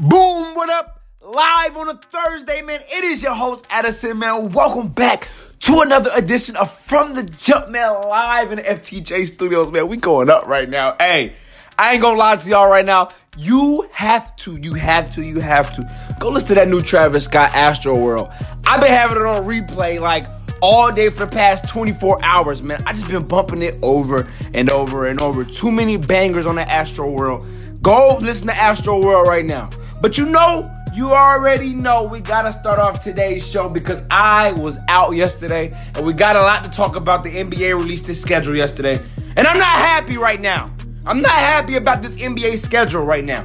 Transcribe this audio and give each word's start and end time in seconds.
Boom, 0.00 0.54
what 0.54 0.70
up? 0.70 1.02
Live 1.20 1.76
on 1.76 1.90
a 1.90 2.00
Thursday, 2.10 2.62
man. 2.62 2.80
It 2.80 3.04
is 3.04 3.22
your 3.22 3.34
host, 3.34 3.66
Addison, 3.68 4.18
man. 4.18 4.50
Welcome 4.50 4.88
back 4.88 5.28
to 5.58 5.80
another 5.80 6.08
edition 6.16 6.56
of 6.56 6.72
From 6.72 7.12
the 7.12 7.22
Jump, 7.22 7.68
man, 7.68 8.08
live 8.08 8.50
in 8.50 8.56
the 8.56 8.62
FTJ 8.62 9.26
studios, 9.26 9.70
man. 9.70 9.88
We 9.88 9.98
going 9.98 10.30
up 10.30 10.46
right 10.46 10.66
now. 10.66 10.96
Hey, 10.98 11.34
I 11.78 11.92
ain't 11.92 12.00
gonna 12.00 12.16
lie 12.16 12.36
to 12.36 12.48
y'all 12.48 12.70
right 12.70 12.86
now. 12.86 13.10
You 13.36 13.90
have 13.92 14.34
to, 14.36 14.56
you 14.56 14.72
have 14.72 15.10
to, 15.16 15.22
you 15.22 15.38
have 15.40 15.70
to 15.74 15.84
go 16.18 16.30
listen 16.30 16.48
to 16.48 16.54
that 16.54 16.68
new 16.68 16.80
Travis 16.80 17.26
Scott 17.26 17.50
Astroworld. 17.50 18.34
I've 18.66 18.80
been 18.80 18.88
having 18.90 19.18
it 19.18 19.26
on 19.26 19.44
replay 19.44 20.00
like 20.00 20.24
all 20.62 20.90
day 20.90 21.10
for 21.10 21.26
the 21.26 21.30
past 21.30 21.68
24 21.68 22.24
hours, 22.24 22.62
man. 22.62 22.82
I 22.86 22.94
just 22.94 23.06
been 23.06 23.28
bumping 23.28 23.60
it 23.60 23.76
over 23.82 24.26
and 24.54 24.70
over 24.70 25.08
and 25.08 25.20
over. 25.20 25.44
Too 25.44 25.70
many 25.70 25.98
bangers 25.98 26.46
on 26.46 26.54
the 26.54 26.62
Astroworld. 26.64 27.82
Go 27.82 28.18
listen 28.20 28.48
to 28.48 28.54
Astroworld 28.54 29.24
right 29.24 29.44
now. 29.44 29.68
But 30.00 30.16
you 30.16 30.24
know, 30.26 30.74
you 30.94 31.10
already 31.10 31.74
know 31.74 32.04
we 32.04 32.20
gotta 32.20 32.52
start 32.52 32.78
off 32.78 33.04
today's 33.04 33.46
show 33.46 33.68
because 33.68 34.00
I 34.10 34.52
was 34.52 34.78
out 34.88 35.14
yesterday 35.14 35.70
and 35.94 36.06
we 36.06 36.14
got 36.14 36.36
a 36.36 36.40
lot 36.40 36.64
to 36.64 36.70
talk 36.70 36.96
about. 36.96 37.22
The 37.22 37.30
NBA 37.30 37.76
released 37.76 38.08
its 38.08 38.20
schedule 38.20 38.56
yesterday, 38.56 38.98
and 39.36 39.46
I'm 39.46 39.58
not 39.58 39.76
happy 39.76 40.16
right 40.16 40.40
now. 40.40 40.74
I'm 41.06 41.20
not 41.20 41.32
happy 41.32 41.76
about 41.76 42.00
this 42.00 42.20
NBA 42.20 42.58
schedule 42.58 43.04
right 43.04 43.24
now. 43.24 43.42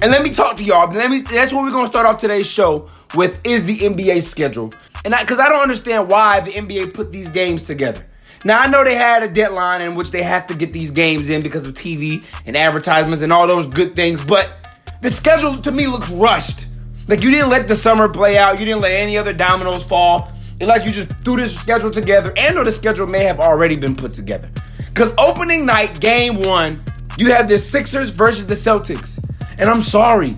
And 0.00 0.10
let 0.10 0.22
me 0.22 0.30
talk 0.30 0.56
to 0.56 0.64
y'all. 0.64 0.90
Let 0.90 1.10
me. 1.10 1.20
That's 1.20 1.52
what 1.52 1.64
we're 1.64 1.72
gonna 1.72 1.86
start 1.86 2.06
off 2.06 2.16
today's 2.16 2.46
show 2.46 2.88
with. 3.14 3.38
Is 3.46 3.64
the 3.64 3.76
NBA 3.76 4.22
schedule? 4.22 4.72
And 5.04 5.14
because 5.20 5.38
I 5.38 5.48
don't 5.48 5.60
understand 5.60 6.08
why 6.08 6.40
the 6.40 6.52
NBA 6.52 6.94
put 6.94 7.12
these 7.12 7.30
games 7.30 7.64
together. 7.64 8.04
Now 8.44 8.60
I 8.60 8.66
know 8.66 8.82
they 8.82 8.94
had 8.94 9.22
a 9.22 9.28
deadline 9.28 9.82
in 9.82 9.94
which 9.94 10.10
they 10.10 10.22
have 10.22 10.46
to 10.46 10.54
get 10.54 10.72
these 10.72 10.90
games 10.90 11.28
in 11.28 11.42
because 11.42 11.66
of 11.66 11.74
TV 11.74 12.24
and 12.46 12.56
advertisements 12.56 13.22
and 13.22 13.32
all 13.32 13.46
those 13.46 13.66
good 13.66 13.94
things, 13.96 14.20
but 14.20 14.57
the 15.00 15.10
schedule 15.10 15.56
to 15.58 15.72
me 15.72 15.86
looks 15.86 16.10
rushed. 16.10 16.66
Like 17.06 17.22
you 17.22 17.30
didn't 17.30 17.50
let 17.50 17.68
the 17.68 17.76
summer 17.76 18.08
play 18.08 18.36
out, 18.36 18.58
you 18.58 18.66
didn't 18.66 18.82
let 18.82 18.92
any 18.92 19.16
other 19.16 19.32
dominoes 19.32 19.84
fall. 19.84 20.30
It's 20.60 20.68
like 20.68 20.84
you 20.84 20.92
just 20.92 21.08
threw 21.24 21.36
this 21.36 21.58
schedule 21.58 21.90
together, 21.90 22.32
and 22.36 22.58
or 22.58 22.64
the 22.64 22.72
schedule 22.72 23.06
may 23.06 23.24
have 23.24 23.40
already 23.40 23.76
been 23.76 23.94
put 23.94 24.12
together. 24.12 24.50
Cause 24.94 25.14
opening 25.16 25.64
night, 25.64 26.00
game 26.00 26.40
one, 26.40 26.80
you 27.16 27.32
have 27.32 27.48
the 27.48 27.58
Sixers 27.58 28.10
versus 28.10 28.46
the 28.46 28.54
Celtics. 28.54 29.22
And 29.58 29.70
I'm 29.70 29.82
sorry. 29.82 30.34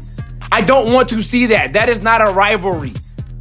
I 0.52 0.62
don't 0.62 0.92
want 0.92 1.08
to 1.10 1.22
see 1.22 1.46
that. 1.46 1.74
That 1.74 1.88
is 1.88 2.02
not 2.02 2.20
a 2.20 2.32
rivalry. 2.32 2.94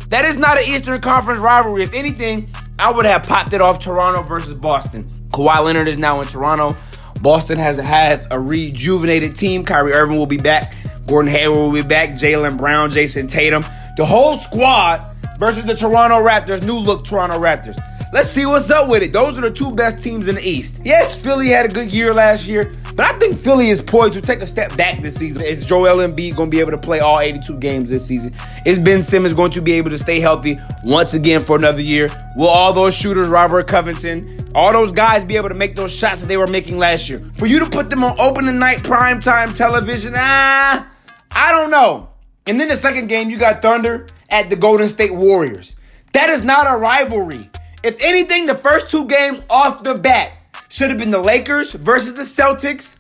That 0.10 0.26
is 0.26 0.38
not 0.38 0.58
an 0.58 0.64
Eastern 0.66 1.00
Conference 1.02 1.40
rivalry. 1.40 1.84
If 1.84 1.94
anything, 1.94 2.50
I 2.78 2.92
would 2.92 3.06
have 3.06 3.24
popped 3.24 3.54
it 3.54 3.62
off 3.62 3.80
Toronto 3.80 4.24
versus 4.24 4.56
Boston. 4.56 5.06
Kawhi 5.30 5.64
Leonard 5.64 5.88
is 5.88 5.98
now 5.98 6.22
in 6.22 6.28
Toronto. 6.28 6.78
Boston 7.22 7.58
has 7.58 7.78
had 7.78 8.26
a 8.32 8.40
rejuvenated 8.40 9.36
team. 9.36 9.64
Kyrie 9.66 9.94
Irving 9.94 10.18
will 10.18 10.26
be 10.26 10.38
back. 10.38 10.74
Gordon 11.10 11.32
Hayward 11.32 11.58
will 11.58 11.72
be 11.72 11.82
back. 11.82 12.12
Jaylen 12.12 12.56
Brown, 12.56 12.92
Jayson 12.92 13.28
Tatum. 13.28 13.66
The 13.98 14.06
whole 14.06 14.36
squad 14.38 15.04
versus 15.40 15.66
the 15.66 15.74
Toronto 15.74 16.18
Raptors, 16.24 16.64
new 16.64 16.78
look 16.78 17.04
Toronto 17.04 17.40
Raptors. 17.40 17.78
Let's 18.14 18.30
see 18.30 18.46
what's 18.46 18.70
up 18.70 18.90
with 18.90 19.02
it. 19.04 19.12
Those 19.12 19.38
are 19.38 19.42
the 19.42 19.52
two 19.52 19.72
best 19.72 20.04
teams 20.04 20.28
in 20.28 20.36
the 20.36 20.48
East. 20.48 20.82
Yes, 20.84 21.16
Philly 21.16 21.50
had 21.50 21.66
a 21.66 21.70
good 21.70 21.92
year 21.92 22.14
last 22.14 22.48
year, 22.48 22.76
but 22.96 23.06
I 23.06 23.18
think 23.20 23.40
Philly 23.40 23.70
is 23.70 23.82
poised 23.82 24.14
to 24.14 24.22
take 24.22 24.42
a 24.42 24.46
step 24.46 24.76
back 24.78 25.02
this 25.02 25.16
season. 25.16 25.44
Is 25.44 25.66
Joel 25.66 25.98
Embiid 25.98 26.36
going 26.36 26.50
to 26.50 26.56
be 26.56 26.60
able 26.60 26.72
to 26.72 26.78
play 26.78 27.00
all 27.00 27.20
82 27.20 27.58
games 27.58 27.90
this 27.90 28.06
season? 28.06 28.34
Is 28.66 28.80
Ben 28.80 29.02
Simmons 29.02 29.34
going 29.34 29.52
to 29.52 29.62
be 29.62 29.74
able 29.74 29.90
to 29.90 29.98
stay 29.98 30.20
healthy 30.20 30.60
once 30.84 31.14
again 31.14 31.44
for 31.44 31.56
another 31.56 31.82
year? 31.82 32.10
Will 32.36 32.48
all 32.48 32.74
those 32.74 32.96
shooters, 32.96 33.28
Robert 33.28 33.68
Covington, 33.68 34.52
all 34.56 34.74
those 34.74 34.92
guys 34.92 35.24
be 35.24 35.38
able 35.38 35.50
to 35.50 35.56
make 35.56 35.76
those 35.76 35.92
shots 35.92 36.22
that 36.22 36.28
they 36.28 36.38
were 36.38 36.48
making 36.48 36.78
last 36.78 37.10
year? 37.10 37.20
For 37.20 37.46
you 37.46 37.60
to 37.60 37.70
put 37.70 37.90
them 37.90 38.04
on 38.04 38.16
opening 38.20 38.58
night 38.58 38.80
primetime 38.80 39.56
television, 39.56 40.14
ah, 40.16 40.88
I 41.32 41.52
don't 41.52 41.72
know. 41.72 42.10
And 42.48 42.60
then 42.60 42.68
the 42.68 42.78
second 42.78 43.08
game, 43.08 43.30
you 43.30 43.38
got 43.38 43.62
Thunder 43.62 44.08
at 44.30 44.50
the 44.50 44.56
Golden 44.56 44.90
State 44.90 45.14
Warriors. 45.14 45.76
That 46.14 46.30
is 46.30 46.44
not 46.44 46.66
a 46.68 46.78
rivalry. 46.78 47.50
If 47.84 48.02
anything, 48.02 48.46
the 48.46 48.56
first 48.56 48.90
two 48.90 49.06
games 49.06 49.42
off 49.50 49.84
the 49.84 49.96
bat 49.96 50.34
should 50.70 50.90
have 50.90 51.00
been 51.00 51.12
the 51.12 51.22
Lakers 51.22 51.72
versus 51.74 52.14
the 52.16 52.24
Celtics, 52.24 52.98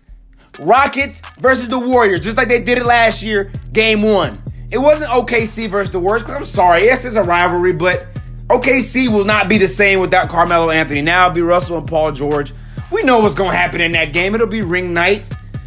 Rockets 0.59 1.21
versus 1.39 1.69
the 1.69 1.79
Warriors, 1.79 2.21
just 2.21 2.37
like 2.37 2.47
they 2.47 2.61
did 2.61 2.77
it 2.77 2.85
last 2.85 3.23
year, 3.23 3.51
game 3.73 4.01
one. 4.01 4.41
It 4.71 4.77
wasn't 4.77 5.11
OKC 5.11 5.67
versus 5.67 5.91
the 5.91 5.99
Warriors, 5.99 6.23
because 6.23 6.35
I'm 6.35 6.45
sorry, 6.45 6.83
yes, 6.83 7.03
it's 7.05 7.15
a 7.15 7.23
rivalry, 7.23 7.73
but 7.73 8.07
OKC 8.47 9.07
will 9.07 9.25
not 9.25 9.49
be 9.49 9.57
the 9.57 9.67
same 9.67 9.99
without 9.99 10.29
Carmelo 10.29 10.69
Anthony. 10.69 11.01
Now 11.01 11.25
it'll 11.25 11.35
be 11.35 11.41
Russell 11.41 11.77
and 11.77 11.87
Paul 11.87 12.11
George. 12.11 12.53
We 12.91 13.03
know 13.03 13.19
what's 13.19 13.35
going 13.35 13.51
to 13.51 13.57
happen 13.57 13.81
in 13.81 13.91
that 13.93 14.13
game. 14.13 14.33
It'll 14.33 14.47
be 14.47 14.61
ring 14.61 14.93
night. 14.93 15.23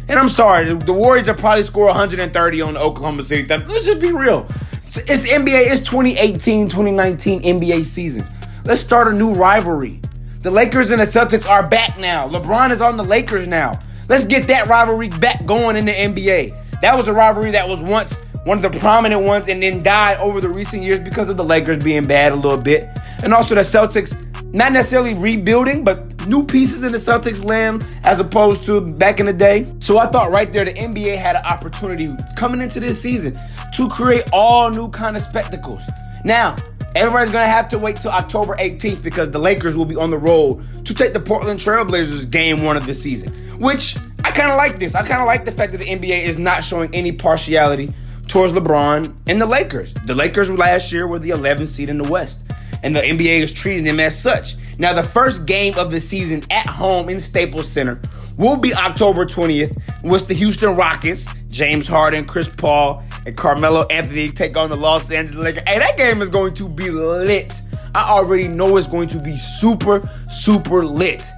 And 0.07 0.19
I'm 0.19 0.29
sorry, 0.29 0.73
the 0.73 0.93
Warriors 0.93 1.27
will 1.27 1.35
probably 1.35 1.63
score 1.63 1.85
130 1.85 2.61
on 2.61 2.75
Oklahoma 2.75 3.23
City. 3.23 3.47
Let's 3.47 3.85
just 3.85 4.01
be 4.01 4.11
real. 4.11 4.45
It's 4.85 5.29
NBA, 5.29 5.71
it's 5.71 5.81
2018 5.81 6.69
2019 6.69 7.41
NBA 7.41 7.85
season. 7.85 8.25
Let's 8.65 8.81
start 8.81 9.07
a 9.07 9.13
new 9.13 9.33
rivalry. 9.33 10.01
The 10.41 10.51
Lakers 10.51 10.91
and 10.91 10.99
the 10.99 11.05
Celtics 11.05 11.49
are 11.49 11.67
back 11.67 11.97
now. 11.97 12.27
LeBron 12.27 12.71
is 12.71 12.81
on 12.81 12.97
the 12.97 13.03
Lakers 13.03 13.47
now. 13.47 13.79
Let's 14.09 14.25
get 14.25 14.47
that 14.49 14.67
rivalry 14.67 15.07
back 15.07 15.45
going 15.45 15.77
in 15.77 15.85
the 15.85 15.93
NBA. 15.93 16.81
That 16.81 16.97
was 16.97 17.07
a 17.07 17.13
rivalry 17.13 17.51
that 17.51 17.67
was 17.67 17.81
once 17.81 18.17
one 18.43 18.57
of 18.57 18.71
the 18.71 18.77
prominent 18.79 19.23
ones 19.23 19.47
and 19.47 19.63
then 19.63 19.81
died 19.83 20.17
over 20.19 20.41
the 20.41 20.49
recent 20.49 20.83
years 20.83 20.99
because 20.99 21.29
of 21.29 21.37
the 21.37 21.43
Lakers 21.45 21.81
being 21.81 22.05
bad 22.05 22.33
a 22.33 22.35
little 22.35 22.57
bit. 22.57 22.89
And 23.23 23.33
also 23.33 23.55
the 23.55 23.61
Celtics 23.61 24.13
not 24.53 24.71
necessarily 24.71 25.13
rebuilding, 25.13 25.83
but 25.83 26.25
new 26.27 26.45
pieces 26.45 26.83
in 26.83 26.91
the 26.91 26.97
Celtics 26.97 27.43
land 27.43 27.85
as 28.03 28.19
opposed 28.19 28.63
to 28.65 28.79
back 28.79 29.19
in 29.19 29.25
the 29.25 29.33
day. 29.33 29.71
So 29.79 29.97
I 29.97 30.07
thought 30.07 30.31
right 30.31 30.51
there 30.51 30.63
the 30.63 30.73
NBA 30.73 31.17
had 31.17 31.35
an 31.35 31.45
opportunity 31.45 32.15
coming 32.37 32.61
into 32.61 32.79
this 32.79 33.01
season 33.01 33.37
to 33.73 33.89
create 33.89 34.23
all 34.31 34.69
new 34.69 34.89
kind 34.89 35.15
of 35.15 35.21
spectacles. 35.21 35.81
Now, 36.23 36.55
Everybody's 36.95 37.31
gonna 37.31 37.47
have 37.47 37.69
to 37.69 37.79
wait 37.79 37.95
till 37.95 38.11
October 38.11 38.55
18th 38.57 39.01
because 39.01 39.31
the 39.31 39.39
Lakers 39.39 39.75
will 39.75 39.85
be 39.85 39.95
on 39.95 40.11
the 40.11 40.17
road 40.17 40.63
to 40.85 40.93
take 40.93 41.13
the 41.13 41.19
Portland 41.19 41.59
Trailblazers 41.59 42.29
game 42.29 42.63
one 42.63 42.77
of 42.77 42.85
the 42.85 42.93
season. 42.93 43.33
Which 43.59 43.97
I 44.23 44.29
kind 44.29 44.51
of 44.51 44.57
like 44.57 44.77
this. 44.77 44.93
I 44.93 45.01
kind 45.01 45.19
of 45.19 45.25
like 45.25 45.43
the 45.43 45.51
fact 45.51 45.71
that 45.71 45.79
the 45.79 45.87
NBA 45.87 46.23
is 46.23 46.37
not 46.37 46.63
showing 46.63 46.93
any 46.93 47.11
partiality 47.11 47.89
towards 48.27 48.53
LeBron 48.53 49.13
and 49.25 49.41
the 49.41 49.45
Lakers. 49.45 49.95
The 50.05 50.13
Lakers 50.13 50.51
last 50.51 50.93
year 50.93 51.07
were 51.07 51.17
the 51.17 51.31
11th 51.31 51.69
seed 51.69 51.89
in 51.89 51.97
the 51.97 52.07
West, 52.07 52.43
and 52.83 52.95
the 52.95 53.01
NBA 53.01 53.39
is 53.39 53.51
treating 53.51 53.83
them 53.83 53.99
as 53.99 54.19
such. 54.19 54.55
Now, 54.77 54.93
the 54.93 55.03
first 55.03 55.45
game 55.45 55.77
of 55.77 55.91
the 55.91 55.99
season 55.99 56.43
at 56.51 56.65
home 56.65 57.09
in 57.09 57.19
Staples 57.19 57.67
Center 57.67 57.99
will 58.37 58.57
be 58.57 58.73
October 58.73 59.25
20th, 59.25 59.75
with 60.03 60.27
the 60.27 60.33
Houston 60.33 60.75
Rockets, 60.75 61.27
James 61.45 61.87
Harden, 61.87 62.25
Chris 62.25 62.49
Paul, 62.49 63.03
and 63.25 63.37
Carmelo 63.37 63.85
Anthony 63.87 64.29
take 64.29 64.57
on 64.57 64.69
the 64.69 64.75
Los 64.75 65.11
Angeles 65.11 65.43
Lakers. 65.43 65.63
Hey, 65.67 65.79
that 65.79 65.97
game 65.97 66.21
is 66.21 66.29
going 66.29 66.53
to 66.55 66.67
be 66.67 66.89
lit. 66.89 67.61
I 67.95 68.09
already 68.09 68.47
know 68.47 68.77
it's 68.77 68.87
going 68.87 69.07
to 69.09 69.19
be 69.19 69.35
super, 69.35 70.01
super 70.31 70.85
lit. 70.85 71.29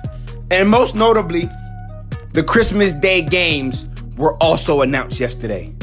And 0.52 0.70
most 0.70 0.96
notably, 0.96 1.50
the 2.32 2.44
Christmas 2.44 2.94
Day 2.94 3.22
games 3.22 3.88
were 4.18 4.42
also 4.42 4.82
announced 4.82 5.20
yesterday. 5.20 5.74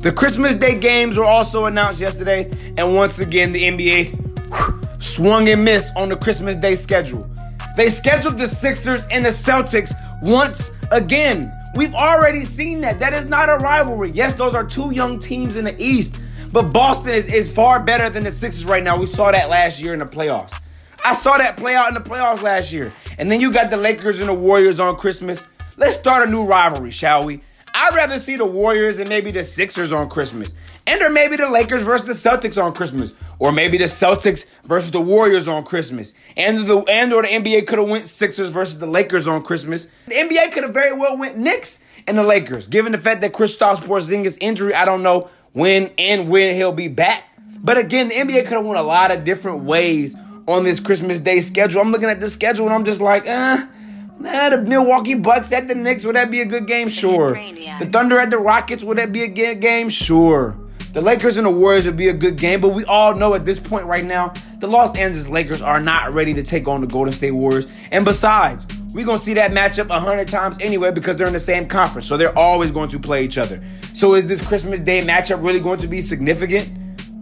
The 0.00 0.12
Christmas 0.12 0.54
Day 0.54 0.74
games 0.74 1.16
were 1.16 1.24
also 1.24 1.66
announced 1.66 2.00
yesterday, 2.00 2.50
and 2.76 2.94
once 2.94 3.18
again, 3.20 3.52
the 3.52 3.62
NBA 3.62 4.14
whew, 4.52 4.85
swung 4.98 5.48
and 5.48 5.64
missed 5.64 5.92
on 5.96 6.08
the 6.08 6.16
Christmas 6.16 6.56
Day 6.56 6.74
schedule. 6.74 7.28
They 7.76 7.88
scheduled 7.88 8.38
the 8.38 8.48
Sixers 8.48 9.06
and 9.10 9.24
the 9.24 9.30
Celtics 9.30 9.92
once 10.22 10.70
again. 10.92 11.52
We've 11.74 11.94
already 11.94 12.44
seen 12.44 12.80
that. 12.80 12.98
That 13.00 13.12
is 13.12 13.28
not 13.28 13.48
a 13.48 13.58
rivalry. 13.58 14.10
Yes, 14.10 14.34
those 14.34 14.54
are 14.54 14.64
two 14.64 14.92
young 14.92 15.18
teams 15.18 15.56
in 15.56 15.66
the 15.66 15.74
East, 15.78 16.18
but 16.52 16.72
Boston 16.72 17.12
is, 17.12 17.32
is 17.32 17.52
far 17.52 17.82
better 17.82 18.08
than 18.08 18.24
the 18.24 18.32
Sixers 18.32 18.64
right 18.64 18.82
now. 18.82 18.98
We 18.98 19.06
saw 19.06 19.30
that 19.30 19.50
last 19.50 19.80
year 19.80 19.92
in 19.92 19.98
the 19.98 20.06
playoffs. 20.06 20.58
I 21.04 21.12
saw 21.12 21.36
that 21.38 21.56
play 21.56 21.74
out 21.74 21.88
in 21.88 21.94
the 21.94 22.00
playoffs 22.00 22.42
last 22.42 22.72
year. 22.72 22.92
And 23.18 23.30
then 23.30 23.40
you 23.40 23.52
got 23.52 23.70
the 23.70 23.76
Lakers 23.76 24.20
and 24.20 24.28
the 24.28 24.34
Warriors 24.34 24.80
on 24.80 24.96
Christmas. 24.96 25.46
Let's 25.76 25.94
start 25.94 26.26
a 26.26 26.30
new 26.30 26.44
rivalry, 26.44 26.90
shall 26.90 27.24
we? 27.24 27.42
I'd 27.78 27.94
rather 27.94 28.18
see 28.18 28.36
the 28.36 28.46
Warriors 28.46 28.98
and 28.98 29.08
maybe 29.10 29.30
the 29.30 29.44
Sixers 29.44 29.92
on 29.92 30.08
Christmas. 30.08 30.54
And 30.86 31.02
or 31.02 31.10
maybe 31.10 31.36
the 31.36 31.50
Lakers 31.50 31.82
versus 31.82 32.06
the 32.06 32.28
Celtics 32.28 32.62
on 32.62 32.72
Christmas. 32.72 33.12
Or 33.38 33.52
maybe 33.52 33.76
the 33.76 33.84
Celtics 33.84 34.46
versus 34.64 34.92
the 34.92 35.00
Warriors 35.00 35.46
on 35.46 35.62
Christmas. 35.62 36.14
And 36.38 36.66
the 36.66 36.78
and 36.88 37.12
or 37.12 37.20
the 37.20 37.28
NBA 37.28 37.66
could 37.66 37.78
have 37.78 37.90
went 37.90 38.08
Sixers 38.08 38.48
versus 38.48 38.78
the 38.78 38.86
Lakers 38.86 39.28
on 39.28 39.42
Christmas. 39.42 39.88
The 40.06 40.14
NBA 40.14 40.52
could 40.52 40.62
have 40.62 40.72
very 40.72 40.94
well 40.94 41.18
went 41.18 41.36
Knicks 41.36 41.84
and 42.06 42.16
the 42.16 42.22
Lakers. 42.22 42.66
Given 42.66 42.92
the 42.92 42.98
fact 42.98 43.20
that 43.20 43.34
Kristaps 43.34 43.76
Porzingis 43.76 44.38
injury, 44.40 44.72
I 44.72 44.86
don't 44.86 45.02
know 45.02 45.28
when 45.52 45.90
and 45.98 46.30
when 46.30 46.54
he'll 46.54 46.72
be 46.72 46.88
back. 46.88 47.24
But 47.58 47.76
again, 47.76 48.08
the 48.08 48.14
NBA 48.14 48.44
could 48.44 48.56
have 48.56 48.64
went 48.64 48.78
a 48.78 48.82
lot 48.82 49.10
of 49.10 49.24
different 49.24 49.64
ways 49.64 50.16
on 50.48 50.64
this 50.64 50.80
Christmas 50.80 51.18
Day 51.18 51.40
schedule. 51.40 51.82
I'm 51.82 51.92
looking 51.92 52.08
at 52.08 52.22
the 52.22 52.30
schedule 52.30 52.64
and 52.64 52.74
I'm 52.74 52.84
just 52.86 53.02
like, 53.02 53.26
eh. 53.26 53.66
Nah, 54.18 54.50
the 54.50 54.62
Milwaukee 54.62 55.14
Bucks 55.14 55.52
at 55.52 55.68
the 55.68 55.74
Knicks, 55.74 56.04
would 56.04 56.16
that 56.16 56.30
be 56.30 56.40
a 56.40 56.46
good 56.46 56.66
game? 56.66 56.88
Sure. 56.88 57.34
The 57.34 57.88
Thunder 57.92 58.18
at 58.18 58.30
the 58.30 58.38
Rockets, 58.38 58.82
would 58.82 58.98
that 58.98 59.12
be 59.12 59.22
a 59.22 59.28
good 59.28 59.60
game? 59.60 59.88
Sure. 59.88 60.56
The 60.92 61.02
Lakers 61.02 61.36
and 61.36 61.46
the 61.46 61.50
Warriors 61.50 61.84
would 61.84 61.98
be 61.98 62.08
a 62.08 62.14
good 62.14 62.38
game, 62.38 62.62
but 62.62 62.70
we 62.70 62.82
all 62.86 63.14
know 63.14 63.34
at 63.34 63.44
this 63.44 63.60
point 63.60 63.84
right 63.84 64.04
now, 64.04 64.32
the 64.60 64.66
Los 64.66 64.96
Angeles 64.96 65.28
Lakers 65.28 65.60
are 65.60 65.78
not 65.78 66.14
ready 66.14 66.32
to 66.32 66.42
take 66.42 66.66
on 66.66 66.80
the 66.80 66.86
Golden 66.86 67.12
State 67.12 67.32
Warriors. 67.32 67.66
And 67.92 68.02
besides, 68.02 68.66
we're 68.94 69.04
going 69.04 69.18
to 69.18 69.22
see 69.22 69.34
that 69.34 69.50
matchup 69.50 69.90
a 69.90 70.00
hundred 70.00 70.26
times 70.26 70.56
anyway 70.58 70.90
because 70.90 71.16
they're 71.16 71.26
in 71.26 71.34
the 71.34 71.38
same 71.38 71.68
conference. 71.68 72.06
So 72.06 72.16
they're 72.16 72.36
always 72.36 72.70
going 72.70 72.88
to 72.88 72.98
play 72.98 73.24
each 73.24 73.36
other. 73.36 73.62
So 73.92 74.14
is 74.14 74.26
this 74.26 74.40
Christmas 74.46 74.80
Day 74.80 75.02
matchup 75.02 75.44
really 75.44 75.60
going 75.60 75.78
to 75.80 75.86
be 75.86 76.00
significant? 76.00 76.72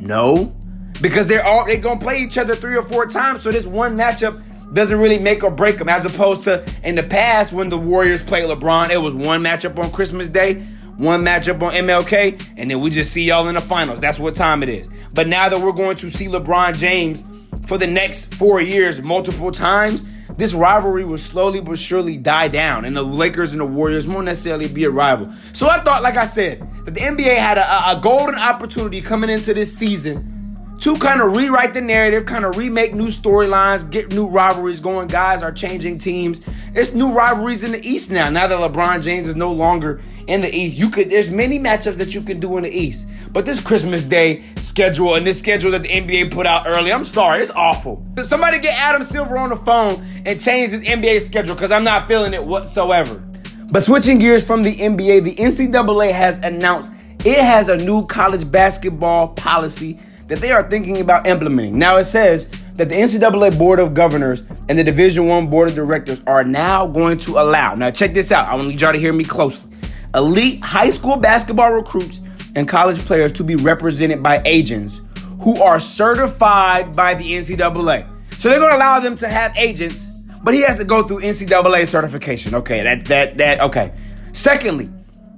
No. 0.01 0.55
Because 1.01 1.27
they're 1.27 1.45
all 1.45 1.67
they're 1.67 1.77
gonna 1.77 1.99
play 1.99 2.19
each 2.19 2.39
other 2.39 2.55
three 2.55 2.77
or 2.77 2.85
four 2.85 3.07
times. 3.07 3.43
So 3.43 3.51
this 3.51 3.67
one 3.67 3.97
matchup 3.97 4.41
doesn't 4.75 4.99
really 4.99 5.19
make 5.19 5.43
or 5.43 5.51
break 5.51 5.79
them. 5.79 5.89
As 5.89 6.05
opposed 6.05 6.45
to 6.45 6.65
in 6.83 6.97
the 6.97 7.03
past 7.03 7.53
when 7.53 7.71
the 7.71 7.79
Warriors 7.79 8.23
played 8.23 8.45
LeBron, 8.45 8.91
it 8.91 8.99
was 8.99 9.15
one 9.15 9.43
matchup 9.43 9.79
on 9.79 9.91
Christmas 9.91 10.29
Day, 10.29 10.63
one 10.97 11.25
matchup 11.25 11.63
on 11.63 11.73
MLK, 11.73 12.41
and 12.57 12.71
then 12.71 12.81
we 12.81 12.91
just 12.91 13.13
see 13.13 13.23
y'all 13.23 13.49
in 13.49 13.55
the 13.55 13.61
finals. 13.61 14.01
That's 14.01 14.19
what 14.19 14.35
time 14.35 14.63
it 14.63 14.69
is. 14.69 14.89
But 15.13 15.29
now 15.29 15.49
that 15.49 15.61
we're 15.61 15.73
going 15.73 15.97
to 15.99 16.11
see 16.11 16.27
LeBron 16.27 16.77
James 16.77 17.25
for 17.67 17.79
the 17.79 17.87
next 17.87 18.35
four 18.35 18.61
years 18.61 19.01
multiple 19.01 19.53
times, 19.53 20.05
this 20.37 20.53
rivalry 20.53 21.05
will 21.05 21.19
slowly 21.19 21.61
but 21.61 21.79
surely 21.79 22.17
die 22.17 22.49
down, 22.49 22.85
and 22.85 22.97
the 22.97 23.03
Lakers 23.03 23.53
and 23.53 23.61
the 23.61 23.67
Warriors 23.67 24.09
won't 24.09 24.25
necessarily 24.25 24.67
be 24.67 24.85
a 24.85 24.91
rival. 24.91 25.33
So 25.53 25.69
I 25.69 25.81
thought, 25.81 26.03
like 26.03 26.17
I 26.17 26.25
said, 26.25 26.61
that 26.85 26.95
the 26.95 27.01
NBA 27.01 27.37
had 27.37 27.57
a, 27.57 27.97
a 27.97 28.01
golden 28.03 28.35
opportunity 28.35 29.01
coming 29.01 29.31
into 29.31 29.55
this 29.55 29.77
season 29.77 30.34
to 30.81 30.97
kind 30.99 31.21
of 31.21 31.37
rewrite 31.37 31.75
the 31.75 31.81
narrative, 31.81 32.27
kind 32.27 32.45
of 32.45 32.57
remake 32.57 32.95
new 32.95 33.07
storylines, 33.07 33.89
get 33.91 34.13
new 34.13 34.27
rivalries 34.27 34.81
going. 34.81 35.09
Guys 35.09 35.43
are 35.43 35.53
changing 35.53 35.99
teams. 35.99 36.43
It's 36.75 36.93
new 36.93 37.13
rivalries 37.13 37.65
in 37.65 37.73
the 37.73 37.87
East 37.87 38.11
now. 38.11 38.29
Now 38.29 38.47
that 38.47 38.59
LeBron 38.59 39.03
James 39.03 39.29
is 39.29 39.37
no 39.37 39.53
longer 39.53 40.03
in 40.27 40.41
the 40.41 40.55
East, 40.55 40.79
you 40.79 40.91
could 40.91 41.11
there's 41.11 41.31
many 41.31 41.59
matchups 41.59 41.97
that 41.97 42.15
you 42.15 42.21
can 42.21 42.41
do 42.41 42.57
in 42.57 42.65
the 42.65 42.71
East. 42.71 43.09
But 43.33 43.47
this 43.47 43.61
Christmas 43.61 44.03
Day 44.03 44.43
schedule 44.57 45.15
and 45.15 45.27
this 45.27 45.39
schedule 45.39 45.71
that 45.73 45.83
the 45.83 45.89
NBA 45.89 46.31
put 46.31 46.47
out 46.47 46.67
early, 46.67 46.93
I'm 46.93 47.05
sorry, 47.05 47.43
it's 47.43 47.51
awful. 47.51 48.05
Somebody 48.23 48.59
get 48.59 48.79
Adam 48.79 49.05
Silver 49.05 49.37
on 49.37 49.51
the 49.51 49.57
phone 49.57 50.05
and 50.25 50.41
change 50.41 50.73
this 50.73 50.87
NBA 50.87 51.21
schedule 51.21 51.55
because 51.55 51.73
I'm 51.73 51.85
not 51.85 52.09
feeling 52.09 52.35
it 52.35 52.45
whatsoever. 52.45 53.23
But 53.71 53.83
switching 53.83 54.19
gears 54.19 54.45
from 54.45 54.63
the 54.63 54.77
NBA, 54.77 55.25
the 55.25 55.35
NCAA 55.37 56.13
has 56.13 56.39
announced 56.41 56.93
it 57.25 57.39
has 57.39 57.69
a 57.69 57.77
new 57.77 58.07
college 58.07 58.51
basketball 58.51 59.29
policy 59.29 59.99
that 60.35 60.41
they 60.41 60.51
are 60.51 60.69
thinking 60.69 61.01
about 61.01 61.29
implementing. 61.29 61.79
Now 61.79 61.97
it 61.99 62.07
says 62.07 62.49
that 62.75 62.89
the 62.89 62.97
NCAA 62.97 63.57
Board 63.57 63.79
of 63.79 63.95
Governors 63.95 64.51
and 64.69 64.77
the 64.77 64.83
Division 64.83 65.29
One 65.29 65.49
Board 65.49 65.69
of 65.69 65.77
Directors 65.77 66.21
are 66.27 66.43
now 66.43 66.89
going 66.89 67.19
to 67.19 67.39
allow. 67.39 67.77
Now 67.77 67.93
check 67.93 68.15
this 68.15 68.33
out. 68.33 68.49
I 68.49 68.57
want 68.57 68.81
y'all 68.81 68.93
to 68.93 68.99
hear 68.99 69.13
me 69.13 69.23
closely. 69.23 69.71
Elite 70.13 70.61
high 70.61 70.91
school 70.91 71.17
basketball 71.19 71.73
recruits 71.73 72.21
and 72.57 72.67
college 72.67 72.99
players 73.07 73.31
to 73.35 73.45
be 73.45 73.55
represented 73.55 74.25
by 74.25 74.43
agents 74.45 75.01
who 75.41 75.63
are 75.63 75.79
certified 75.79 76.97
by 76.97 77.15
the 77.15 77.35
NCAA. 77.35 78.09
So 78.41 78.51
they're 78.51 78.59
going 78.59 78.73
to 78.73 78.77
allow 78.77 78.99
them 78.99 79.15
to 79.19 79.29
have 79.29 79.57
agents, 79.57 80.25
but 80.43 80.53
he 80.53 80.63
has 80.63 80.79
to 80.79 80.85
go 80.85 81.05
through 81.07 81.21
NCAA 81.21 81.87
certification. 81.87 82.57
Okay, 82.57 82.83
that 82.83 83.05
that 83.05 83.37
that 83.37 83.61
okay. 83.61 83.93
Secondly, 84.33 84.91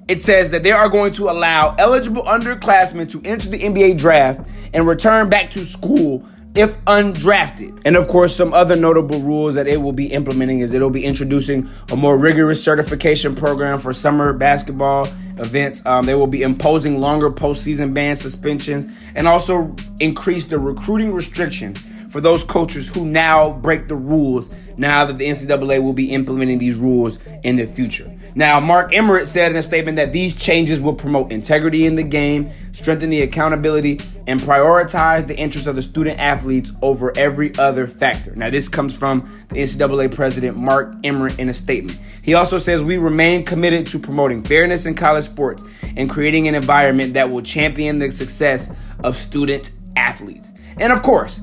it 0.09 0.23
says 0.23 0.51
that 0.53 0.63
they 0.63 0.73
are 0.73 0.89
going 0.89 1.13
to 1.15 1.29
allow 1.29 1.75
eligible 1.75 2.23
underclassmen 2.23 3.11
to 3.11 3.21
enter 3.25 3.51
the 3.51 3.59
NBA 3.59 3.99
draft 3.99 4.41
and 4.73 4.87
return 4.87 5.29
back 5.29 5.51
to 5.53 5.65
school 5.65 6.27
if 6.57 6.75
undrafted. 6.87 7.83
And 7.85 7.97
of 7.97 8.09
course, 8.09 8.35
some 8.35 8.55
other 8.55 8.77
notable 8.77 9.21
rules 9.21 9.55
that 9.55 9.69
it 9.69 9.81
will 9.83 9.93
be 9.93 10.07
implementing 10.07 10.61
is 10.61 10.73
it'll 10.73 10.91
be 10.91 11.05
introducing 11.05 11.69
a 11.91 11.97
more 11.97 12.17
rigorous 12.17 12.63
certification 12.63 13.35
program 13.35 13.79
for 13.79 13.93
summer 13.93 14.33
basketball 14.33 15.07
events. 15.39 15.85
Um, 15.85 16.07
they 16.07 16.15
will 16.15 16.27
be 16.27 16.43
imposing 16.43 16.99
longer 16.99 17.31
postseason 17.31 17.93
ban 17.93 18.17
suspensions 18.17 18.91
and 19.15 19.29
also 19.29 19.75
increase 20.01 20.47
the 20.47 20.59
recruiting 20.59 21.13
restrictions 21.13 21.79
for 22.09 22.23
those 22.23 22.43
coaches 22.43 22.89
who 22.89 23.05
now 23.05 23.53
break 23.53 23.89
the 23.89 23.97
rules 23.97 24.49
now 24.79 25.05
that 25.05 25.19
the 25.19 25.27
NCAA 25.27 25.83
will 25.83 25.93
be 25.93 26.11
implementing 26.13 26.59
these 26.59 26.75
rules 26.75 27.19
in 27.43 27.57
the 27.57 27.67
future. 27.67 28.11
Now, 28.37 28.61
Mark 28.61 28.93
Emmerich 28.93 29.27
said 29.27 29.51
in 29.51 29.57
a 29.57 29.63
statement 29.63 29.97
that 29.97 30.13
these 30.13 30.37
changes 30.37 30.79
will 30.79 30.93
promote 30.93 31.33
integrity 31.33 31.87
in 31.87 31.95
the 31.95 32.03
game, 32.03 32.53
strengthen 32.75 33.09
the 33.09 33.23
accountability, 33.23 33.99
and 34.27 34.39
prioritize 34.39 35.27
the 35.27 35.35
interests 35.35 35.67
of 35.67 35.75
the 35.75 35.83
student 35.83 36.21
athletes 36.21 36.71
over 36.83 37.17
every 37.17 37.57
other 37.57 37.89
factor. 37.89 38.37
Now, 38.37 38.51
this 38.51 38.69
comes 38.69 38.95
from 38.95 39.47
the 39.49 39.63
NCAA 39.63 40.15
president, 40.15 40.59
Mark 40.59 40.95
Emmerich 41.03 41.39
in 41.39 41.49
a 41.49 41.55
statement. 41.55 41.99
He 42.23 42.35
also 42.35 42.59
says, 42.59 42.83
We 42.83 42.99
remain 42.99 43.43
committed 43.43 43.87
to 43.87 43.99
promoting 43.99 44.43
fairness 44.43 44.85
in 44.85 44.95
college 44.95 45.25
sports 45.25 45.65
and 45.97 46.11
creating 46.11 46.47
an 46.47 46.55
environment 46.55 47.15
that 47.15 47.31
will 47.31 47.41
champion 47.41 47.99
the 48.01 48.11
success 48.11 48.71
of 49.03 49.17
student 49.17 49.73
athletes. 49.97 50.53
And 50.77 50.93
of 50.93 51.03
course, 51.03 51.41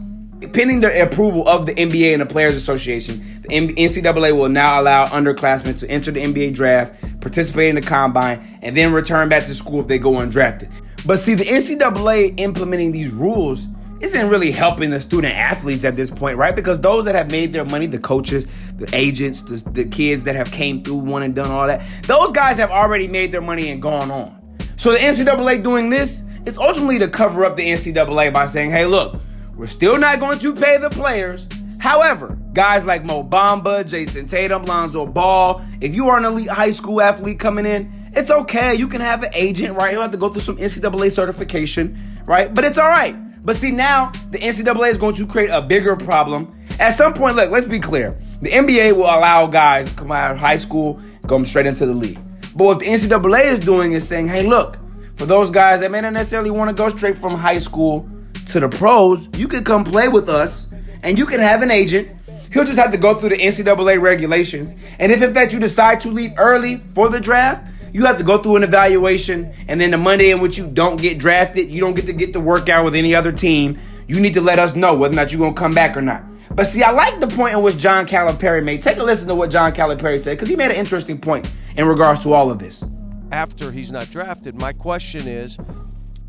pending 0.51 0.81
the 0.81 1.01
approval 1.01 1.47
of 1.47 1.65
the 1.65 1.73
NBA 1.73 2.13
and 2.13 2.21
the 2.21 2.25
Players 2.25 2.55
Association, 2.55 3.25
the 3.41 3.49
NCAA 3.49 4.37
will 4.37 4.49
now 4.49 4.81
allow 4.81 5.05
underclassmen 5.07 5.77
to 5.79 5.89
enter 5.89 6.11
the 6.11 6.21
NBA 6.21 6.55
draft, 6.55 6.95
participate 7.21 7.69
in 7.69 7.75
the 7.75 7.81
combine, 7.81 8.59
and 8.61 8.75
then 8.75 8.93
return 8.93 9.29
back 9.29 9.45
to 9.45 9.55
school 9.55 9.79
if 9.79 9.87
they 9.87 9.97
go 9.97 10.13
undrafted. 10.13 10.71
But 11.05 11.19
see, 11.19 11.33
the 11.33 11.43
NCAA 11.43 12.39
implementing 12.39 12.91
these 12.91 13.11
rules 13.11 13.67
isn't 14.03 14.29
really 14.29 14.51
helping 14.51 14.89
the 14.89 14.99
student 14.99 15.33
athletes 15.33 15.85
at 15.85 15.95
this 15.95 16.09
point, 16.09 16.37
right? 16.37 16.55
Because 16.55 16.79
those 16.81 17.05
that 17.05 17.15
have 17.15 17.31
made 17.31 17.53
their 17.53 17.63
money, 17.63 17.85
the 17.85 17.99
coaches, 17.99 18.45
the 18.75 18.89
agents, 18.93 19.41
the, 19.43 19.57
the 19.71 19.85
kids 19.85 20.25
that 20.25 20.35
have 20.35 20.51
came 20.51 20.83
through, 20.83 20.95
one 20.95 21.23
and 21.23 21.33
done 21.33 21.49
all 21.49 21.67
that, 21.67 21.81
those 22.03 22.31
guys 22.33 22.57
have 22.57 22.69
already 22.69 23.07
made 23.07 23.31
their 23.31 23.41
money 23.41 23.69
and 23.69 23.81
gone 23.81 24.11
on. 24.11 24.57
So 24.75 24.91
the 24.91 24.97
NCAA 24.97 25.63
doing 25.63 25.89
this 25.89 26.23
is 26.45 26.57
ultimately 26.57 26.99
to 26.99 27.07
cover 27.07 27.45
up 27.45 27.55
the 27.55 27.63
NCAA 27.63 28.33
by 28.33 28.47
saying, 28.47 28.71
hey, 28.71 28.85
look, 28.85 29.21
we're 29.55 29.67
still 29.67 29.97
not 29.97 30.19
going 30.19 30.39
to 30.39 30.55
pay 30.55 30.77
the 30.77 30.89
players. 30.89 31.47
However, 31.79 32.37
guys 32.53 32.85
like 32.85 33.05
Mo 33.05 33.23
Bamba, 33.23 33.83
Jayson 33.83 34.27
Tatum, 34.27 34.65
Lonzo 34.65 35.05
Ball, 35.05 35.63
if 35.81 35.93
you 35.93 36.09
are 36.09 36.17
an 36.17 36.25
elite 36.25 36.49
high 36.49 36.71
school 36.71 37.01
athlete 37.01 37.39
coming 37.39 37.65
in, 37.65 38.11
it's 38.15 38.31
okay. 38.31 38.73
You 38.75 38.87
can 38.87 39.01
have 39.01 39.23
an 39.23 39.31
agent, 39.33 39.75
right? 39.75 39.93
You 39.93 39.99
have 39.99 40.11
to 40.11 40.17
go 40.17 40.29
through 40.29 40.41
some 40.41 40.57
NCAA 40.57 41.11
certification, 41.11 42.21
right? 42.25 42.53
But 42.53 42.63
it's 42.63 42.77
all 42.77 42.87
right. 42.87 43.15
But 43.45 43.57
see, 43.57 43.71
now 43.71 44.11
the 44.31 44.37
NCAA 44.37 44.91
is 44.91 44.97
going 44.97 45.15
to 45.15 45.27
create 45.27 45.49
a 45.49 45.61
bigger 45.61 45.95
problem. 45.95 46.57
At 46.79 46.91
some 46.91 47.13
point, 47.13 47.35
look, 47.35 47.51
let's 47.51 47.65
be 47.65 47.79
clear. 47.79 48.17
The 48.41 48.49
NBA 48.49 48.93
will 48.93 49.03
allow 49.03 49.47
guys 49.47 49.91
come 49.91 50.11
out 50.11 50.31
of 50.31 50.37
high 50.37 50.57
school, 50.57 51.01
come 51.27 51.45
straight 51.45 51.65
into 51.65 51.85
the 51.85 51.93
league. 51.93 52.19
But 52.55 52.63
what 52.65 52.79
the 52.79 52.85
NCAA 52.85 53.45
is 53.45 53.59
doing 53.59 53.91
is 53.91 54.07
saying, 54.07 54.27
hey, 54.27 54.43
look, 54.43 54.77
for 55.15 55.25
those 55.25 55.51
guys 55.51 55.81
that 55.81 55.91
may 55.91 56.01
not 56.01 56.13
necessarily 56.13 56.51
want 56.51 56.69
to 56.69 56.75
go 56.75 56.89
straight 56.89 57.17
from 57.17 57.35
high 57.35 57.57
school 57.57 58.09
to 58.47 58.59
the 58.59 58.69
pros, 58.69 59.27
you 59.35 59.47
can 59.47 59.63
come 59.63 59.83
play 59.83 60.07
with 60.07 60.29
us 60.29 60.69
and 61.01 61.17
you 61.17 61.25
can 61.25 61.39
have 61.39 61.61
an 61.61 61.71
agent. 61.71 62.09
He'll 62.51 62.65
just 62.65 62.77
have 62.77 62.91
to 62.91 62.97
go 62.97 63.15
through 63.15 63.29
the 63.29 63.37
NCAA 63.37 64.01
regulations. 64.01 64.75
And 64.99 65.11
if 65.11 65.21
in 65.21 65.33
fact 65.33 65.53
you 65.53 65.59
decide 65.59 65.99
to 66.01 66.09
leave 66.09 66.33
early 66.37 66.77
for 66.93 67.09
the 67.09 67.19
draft, 67.19 67.67
you 67.93 68.05
have 68.05 68.17
to 68.17 68.23
go 68.23 68.37
through 68.37 68.57
an 68.57 68.63
evaluation. 68.63 69.53
And 69.67 69.79
then 69.79 69.91
the 69.91 69.97
Monday 69.97 70.31
in 70.31 70.41
which 70.41 70.57
you 70.57 70.67
don't 70.67 71.01
get 71.01 71.19
drafted, 71.19 71.69
you 71.69 71.79
don't 71.79 71.95
get 71.95 72.05
to 72.07 72.13
get 72.13 72.33
to 72.33 72.39
work 72.39 72.69
out 72.69 72.85
with 72.85 72.95
any 72.95 73.15
other 73.15 73.31
team. 73.31 73.79
You 74.07 74.19
need 74.19 74.33
to 74.33 74.41
let 74.41 74.59
us 74.59 74.75
know 74.75 74.95
whether 74.95 75.13
or 75.13 75.15
not 75.15 75.31
you're 75.31 75.39
going 75.39 75.53
to 75.53 75.59
come 75.59 75.73
back 75.73 75.95
or 75.95 76.01
not. 76.01 76.23
But 76.55 76.65
see, 76.65 76.83
I 76.83 76.91
like 76.91 77.19
the 77.19 77.27
point 77.27 77.55
in 77.55 77.63
which 77.63 77.77
John 77.77 78.05
Calipari 78.05 78.63
made. 78.63 78.81
Take 78.81 78.97
a 78.97 79.03
listen 79.03 79.27
to 79.27 79.35
what 79.35 79.49
John 79.49 79.73
Calipari 79.73 80.19
said 80.19 80.37
because 80.37 80.47
he 80.47 80.55
made 80.55 80.71
an 80.71 80.77
interesting 80.77 81.19
point 81.19 81.51
in 81.75 81.87
regards 81.87 82.21
to 82.23 82.33
all 82.33 82.51
of 82.51 82.59
this. 82.59 82.83
After 83.31 83.71
he's 83.71 83.91
not 83.91 84.09
drafted, 84.11 84.59
my 84.59 84.73
question 84.73 85.27
is 85.27 85.57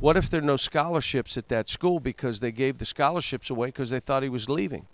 what 0.04 0.18
if 0.18 0.28
there 0.28 0.40
are 0.40 0.44
no 0.44 0.56
scholarships 0.56 1.38
at 1.38 1.49
that 1.49 1.66
school 1.66 1.99
because 1.99 2.40
they 2.40 2.52
gave 2.52 2.76
the 2.76 2.84
scholarships 2.84 3.49
away 3.49 3.68
because 3.68 3.88
they 3.88 4.00
thought 4.00 4.23
he 4.23 4.28
was 4.28 4.50
leaving? 4.50 4.84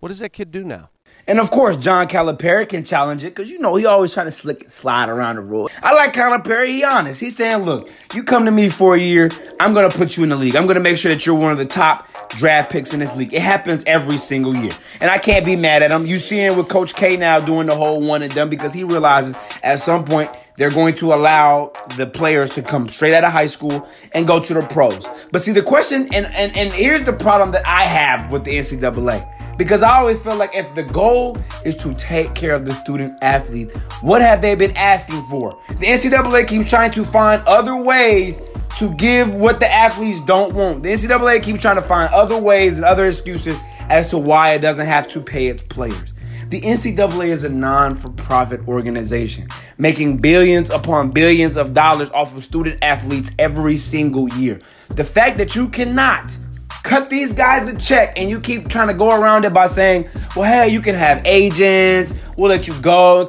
What 0.00 0.08
does 0.08 0.20
that 0.20 0.32
kid 0.32 0.50
do 0.50 0.64
now? 0.64 0.88
And 1.26 1.38
of 1.38 1.50
course, 1.50 1.76
John 1.76 2.08
Calipari 2.08 2.66
can 2.66 2.82
challenge 2.82 3.24
it 3.24 3.34
because 3.34 3.50
you 3.50 3.58
know 3.58 3.76
he 3.76 3.84
always 3.84 4.14
trying 4.14 4.24
to 4.24 4.32
slick 4.32 4.70
slide 4.70 5.10
around 5.10 5.36
the 5.36 5.42
rule. 5.42 5.68
I 5.82 5.92
like 5.92 6.14
Calipari. 6.14 6.68
He 6.68 6.82
honest. 6.82 7.20
He's 7.20 7.36
saying, 7.36 7.64
"Look, 7.64 7.90
you 8.14 8.22
come 8.22 8.46
to 8.46 8.50
me 8.50 8.70
for 8.70 8.94
a 8.94 8.98
year. 8.98 9.28
I'm 9.60 9.74
gonna 9.74 9.90
put 9.90 10.16
you 10.16 10.22
in 10.22 10.30
the 10.30 10.36
league. 10.36 10.56
I'm 10.56 10.66
gonna 10.66 10.80
make 10.80 10.96
sure 10.96 11.12
that 11.12 11.26
you're 11.26 11.34
one 11.34 11.52
of 11.52 11.58
the 11.58 11.66
top 11.66 12.08
draft 12.30 12.72
picks 12.72 12.94
in 12.94 13.00
this 13.00 13.14
league. 13.14 13.34
It 13.34 13.42
happens 13.42 13.84
every 13.86 14.16
single 14.16 14.56
year, 14.56 14.72
and 15.02 15.10
I 15.10 15.18
can't 15.18 15.44
be 15.44 15.56
mad 15.56 15.82
at 15.82 15.90
him. 15.90 16.06
You 16.06 16.18
see 16.18 16.38
him 16.38 16.56
with 16.56 16.68
Coach 16.68 16.94
K 16.94 17.18
now 17.18 17.38
doing 17.38 17.66
the 17.66 17.76
whole 17.76 18.00
one 18.00 18.22
and 18.22 18.34
done 18.34 18.48
because 18.48 18.72
he 18.72 18.82
realizes 18.82 19.36
at 19.62 19.78
some 19.80 20.04
point 20.04 20.30
they're 20.56 20.70
going 20.70 20.94
to 20.96 21.14
allow 21.14 21.72
the 21.96 22.06
players 22.06 22.54
to 22.54 22.62
come 22.62 22.88
straight 22.88 23.12
out 23.12 23.24
of 23.24 23.32
high 23.32 23.46
school 23.46 23.88
and 24.12 24.26
go 24.26 24.40
to 24.40 24.54
the 24.54 24.62
pros. 24.62 25.06
But 25.30 25.40
see, 25.40 25.52
the 25.52 25.62
question, 25.62 26.02
and, 26.12 26.26
and, 26.26 26.56
and 26.56 26.72
here's 26.72 27.02
the 27.04 27.12
problem 27.12 27.52
that 27.52 27.66
I 27.66 27.84
have 27.84 28.30
with 28.30 28.44
the 28.44 28.56
NCAA. 28.58 29.28
Because 29.56 29.82
I 29.82 29.98
always 29.98 30.18
feel 30.20 30.36
like 30.36 30.54
if 30.54 30.74
the 30.74 30.82
goal 30.82 31.38
is 31.64 31.76
to 31.76 31.94
take 31.94 32.34
care 32.34 32.54
of 32.54 32.64
the 32.64 32.74
student 32.74 33.18
athlete, 33.22 33.70
what 34.00 34.22
have 34.22 34.40
they 34.40 34.54
been 34.54 34.76
asking 34.76 35.26
for? 35.28 35.58
The 35.68 35.86
NCAA 35.86 36.48
keeps 36.48 36.70
trying 36.70 36.90
to 36.92 37.04
find 37.04 37.42
other 37.46 37.76
ways 37.76 38.40
to 38.78 38.94
give 38.94 39.34
what 39.34 39.60
the 39.60 39.70
athletes 39.70 40.20
don't 40.22 40.54
want. 40.54 40.82
The 40.82 40.90
NCAA 40.90 41.42
keeps 41.42 41.60
trying 41.60 41.76
to 41.76 41.82
find 41.82 42.12
other 42.12 42.38
ways 42.38 42.76
and 42.76 42.84
other 42.84 43.04
excuses 43.04 43.58
as 43.88 44.10
to 44.10 44.18
why 44.18 44.54
it 44.54 44.60
doesn't 44.60 44.86
have 44.86 45.08
to 45.08 45.20
pay 45.20 45.48
its 45.48 45.62
players. 45.62 46.11
The 46.52 46.60
NCAA 46.60 47.28
is 47.28 47.44
a 47.44 47.48
non 47.48 47.96
for 47.96 48.10
profit 48.10 48.68
organization, 48.68 49.48
making 49.78 50.18
billions 50.18 50.68
upon 50.68 51.10
billions 51.10 51.56
of 51.56 51.72
dollars 51.72 52.10
off 52.10 52.36
of 52.36 52.44
student 52.44 52.78
athletes 52.82 53.30
every 53.38 53.78
single 53.78 54.28
year. 54.34 54.60
The 54.90 55.02
fact 55.02 55.38
that 55.38 55.56
you 55.56 55.70
cannot 55.70 56.36
cut 56.82 57.08
these 57.08 57.32
guys 57.32 57.68
a 57.68 57.78
check 57.78 58.12
and 58.18 58.28
you 58.28 58.38
keep 58.38 58.68
trying 58.68 58.88
to 58.88 58.92
go 58.92 59.18
around 59.18 59.46
it 59.46 59.54
by 59.54 59.66
saying, 59.66 60.10
well, 60.36 60.44
hey, 60.44 60.68
you 60.68 60.82
can 60.82 60.94
have 60.94 61.22
agents, 61.24 62.14
we'll 62.36 62.50
let 62.50 62.68
you 62.68 62.78
go. 62.82 63.26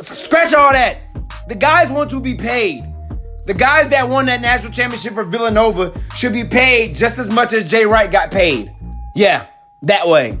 Scratch 0.00 0.54
all 0.54 0.72
that. 0.72 0.96
The 1.48 1.54
guys 1.54 1.90
want 1.90 2.08
to 2.08 2.20
be 2.20 2.34
paid. 2.36 2.84
The 3.44 3.52
guys 3.52 3.88
that 3.88 4.08
won 4.08 4.24
that 4.24 4.40
national 4.40 4.72
championship 4.72 5.12
for 5.12 5.24
Villanova 5.24 5.92
should 6.16 6.32
be 6.32 6.44
paid 6.44 6.94
just 6.94 7.18
as 7.18 7.28
much 7.28 7.52
as 7.52 7.70
Jay 7.70 7.84
Wright 7.84 8.10
got 8.10 8.30
paid. 8.30 8.74
Yeah, 9.14 9.48
that 9.82 10.08
way. 10.08 10.38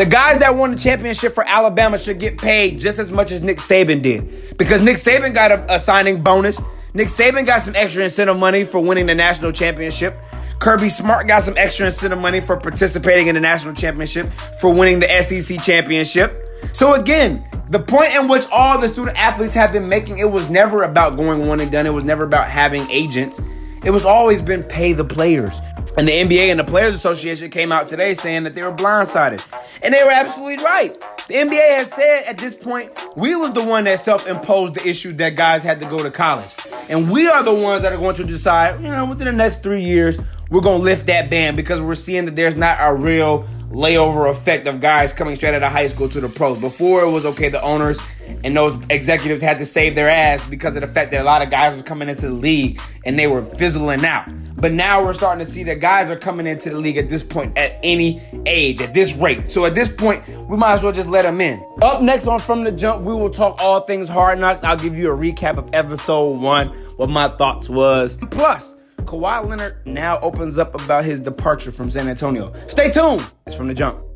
The 0.00 0.06
guys 0.06 0.38
that 0.38 0.56
won 0.56 0.70
the 0.70 0.78
championship 0.78 1.34
for 1.34 1.46
Alabama 1.46 1.98
should 1.98 2.18
get 2.18 2.38
paid 2.38 2.80
just 2.80 2.98
as 2.98 3.10
much 3.10 3.30
as 3.30 3.42
Nick 3.42 3.58
Saban 3.58 4.00
did. 4.00 4.56
Because 4.56 4.80
Nick 4.80 4.96
Saban 4.96 5.34
got 5.34 5.52
a, 5.52 5.74
a 5.74 5.78
signing 5.78 6.22
bonus. 6.22 6.58
Nick 6.94 7.08
Saban 7.08 7.44
got 7.44 7.60
some 7.60 7.76
extra 7.76 8.04
incentive 8.04 8.38
money 8.38 8.64
for 8.64 8.80
winning 8.80 9.04
the 9.04 9.14
national 9.14 9.52
championship. 9.52 10.16
Kirby 10.58 10.88
Smart 10.88 11.28
got 11.28 11.42
some 11.42 11.52
extra 11.58 11.84
incentive 11.84 12.18
money 12.18 12.40
for 12.40 12.56
participating 12.56 13.26
in 13.26 13.34
the 13.34 13.42
national 13.42 13.74
championship, 13.74 14.32
for 14.58 14.72
winning 14.72 15.00
the 15.00 15.22
SEC 15.22 15.60
championship. 15.60 16.48
So 16.72 16.94
again, 16.94 17.46
the 17.68 17.80
point 17.80 18.14
in 18.14 18.26
which 18.26 18.46
all 18.50 18.80
the 18.80 18.88
student 18.88 19.18
athletes 19.18 19.54
have 19.54 19.70
been 19.70 19.86
making, 19.86 20.16
it 20.16 20.30
was 20.30 20.48
never 20.48 20.84
about 20.84 21.18
going 21.18 21.46
one 21.46 21.60
and 21.60 21.70
done. 21.70 21.84
It 21.84 21.92
was 21.92 22.04
never 22.04 22.24
about 22.24 22.48
having 22.48 22.90
agents. 22.90 23.38
It 23.82 23.90
was 23.90 24.04
always 24.04 24.42
been 24.42 24.62
pay 24.62 24.92
the 24.92 25.04
players. 25.04 25.58
And 25.96 26.06
the 26.06 26.12
NBA 26.12 26.50
and 26.50 26.60
the 26.60 26.64
Players 26.64 26.94
Association 26.94 27.50
came 27.50 27.72
out 27.72 27.88
today 27.88 28.12
saying 28.12 28.44
that 28.44 28.54
they 28.54 28.62
were 28.62 28.72
blindsided. 28.72 29.42
And 29.82 29.94
they 29.94 30.04
were 30.04 30.10
absolutely 30.10 30.62
right. 30.62 30.92
The 31.28 31.34
NBA 31.34 31.76
has 31.76 31.90
said 31.90 32.24
at 32.24 32.36
this 32.36 32.54
point, 32.54 32.94
we 33.16 33.34
was 33.36 33.52
the 33.52 33.64
one 33.64 33.84
that 33.84 34.00
self-imposed 34.00 34.74
the 34.74 34.86
issue 34.86 35.12
that 35.14 35.34
guys 35.34 35.62
had 35.62 35.80
to 35.80 35.86
go 35.86 36.02
to 36.02 36.10
college. 36.10 36.50
And 36.88 37.10
we 37.10 37.26
are 37.26 37.42
the 37.42 37.54
ones 37.54 37.82
that 37.82 37.92
are 37.92 37.98
going 37.98 38.16
to 38.16 38.24
decide, 38.24 38.82
you 38.82 38.88
know, 38.88 39.06
within 39.06 39.26
the 39.26 39.32
next 39.32 39.62
three 39.62 39.82
years, 39.82 40.18
we're 40.50 40.60
going 40.60 40.78
to 40.78 40.84
lift 40.84 41.06
that 41.06 41.30
ban 41.30 41.56
because 41.56 41.80
we're 41.80 41.94
seeing 41.94 42.26
that 42.26 42.36
there's 42.36 42.56
not 42.56 42.76
a 42.80 42.92
real 42.92 43.48
layover 43.70 44.28
effect 44.28 44.66
of 44.66 44.80
guys 44.80 45.12
coming 45.12 45.36
straight 45.36 45.54
out 45.54 45.62
of 45.62 45.72
high 45.72 45.86
school 45.86 46.08
to 46.08 46.20
the 46.20 46.28
pros. 46.28 46.58
Before 46.58 47.02
it 47.02 47.08
was 47.08 47.24
okay, 47.24 47.48
the 47.48 47.62
owners 47.62 47.98
and 48.44 48.56
those 48.56 48.76
executives 48.90 49.42
had 49.42 49.58
to 49.58 49.66
save 49.66 49.94
their 49.94 50.08
ass 50.08 50.46
because 50.48 50.76
of 50.76 50.82
the 50.82 50.88
fact 50.88 51.10
that 51.10 51.20
a 51.20 51.24
lot 51.24 51.42
of 51.42 51.50
guys 51.50 51.74
was 51.74 51.82
coming 51.82 52.08
into 52.08 52.26
the 52.28 52.34
league 52.34 52.80
and 53.04 53.18
they 53.18 53.26
were 53.26 53.44
fizzling 53.44 54.04
out. 54.04 54.28
But 54.56 54.72
now 54.72 55.04
we're 55.04 55.14
starting 55.14 55.44
to 55.44 55.50
see 55.50 55.62
that 55.64 55.80
guys 55.80 56.10
are 56.10 56.16
coming 56.16 56.46
into 56.46 56.70
the 56.70 56.78
league 56.78 56.96
at 56.96 57.08
this 57.08 57.22
point 57.22 57.56
at 57.56 57.78
any 57.82 58.22
age, 58.46 58.80
at 58.80 58.92
this 58.92 59.14
rate. 59.14 59.50
So 59.50 59.64
at 59.64 59.74
this 59.74 59.88
point, 59.88 60.26
we 60.48 60.56
might 60.56 60.74
as 60.74 60.82
well 60.82 60.92
just 60.92 61.08
let 61.08 61.22
them 61.22 61.40
in. 61.40 61.64
Up 61.82 62.02
next 62.02 62.26
on 62.26 62.40
From 62.40 62.64
the 62.64 62.72
Jump, 62.72 63.04
we 63.04 63.14
will 63.14 63.30
talk 63.30 63.56
all 63.60 63.80
things 63.80 64.08
hard 64.08 64.38
knocks. 64.38 64.62
I'll 64.62 64.76
give 64.76 64.98
you 64.98 65.12
a 65.12 65.16
recap 65.16 65.56
of 65.56 65.70
episode 65.72 66.40
one, 66.40 66.68
what 66.96 67.08
my 67.08 67.28
thoughts 67.28 67.68
was. 67.68 68.18
Plus, 68.30 68.76
Kawhi 68.98 69.48
Leonard 69.48 69.86
now 69.86 70.20
opens 70.20 70.58
up 70.58 70.74
about 70.74 71.04
his 71.04 71.20
departure 71.20 71.72
from 71.72 71.90
San 71.90 72.08
Antonio. 72.08 72.52
Stay 72.68 72.90
tuned. 72.90 73.24
It's 73.46 73.56
from 73.56 73.68
the 73.68 73.74
jump. 73.74 74.09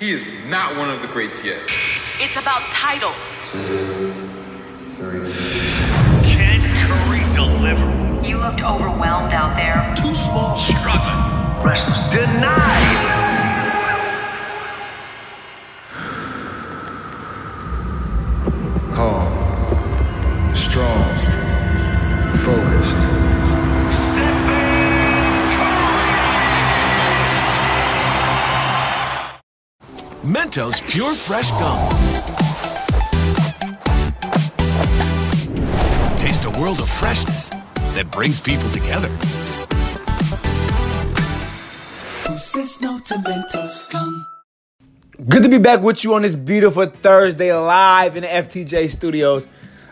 He 0.00 0.12
is 0.12 0.26
not 0.48 0.78
one 0.78 0.88
of 0.88 1.02
the 1.02 1.08
greats 1.08 1.44
yet. 1.44 1.60
It's 2.18 2.36
about 2.36 2.62
titles. 2.72 3.36
Two, 3.52 4.10
three. 4.92 5.30
Can 6.26 6.62
Curry 6.88 7.20
deliver? 7.34 8.26
You 8.26 8.38
looked 8.38 8.62
overwhelmed 8.62 9.34
out 9.34 9.56
there. 9.56 9.94
Too 9.94 10.14
small. 10.14 10.56
Struggling. 10.56 11.62
Restless. 11.62 12.00
Denied. 12.10 13.19
Mentos 30.50 30.82
Pure 30.92 31.14
Fresh 31.14 31.50
Gum. 31.52 31.88
Taste 36.18 36.44
a 36.44 36.50
world 36.50 36.80
of 36.80 36.88
freshness 36.88 37.50
that 37.94 38.10
brings 38.10 38.40
people 38.40 38.68
together. 38.70 39.06
Who 42.26 42.36
says 42.36 42.80
no 42.80 42.98
to 42.98 43.14
Mentos? 43.14 43.92
Gum. 43.92 44.26
Good 45.28 45.44
to 45.44 45.48
be 45.48 45.58
back 45.58 45.82
with 45.82 46.02
you 46.02 46.14
on 46.14 46.22
this 46.22 46.34
beautiful 46.34 46.86
Thursday 46.86 47.54
live 47.54 48.16
in 48.16 48.22
the 48.22 48.28
FTJ 48.28 48.90
studios. 48.90 49.46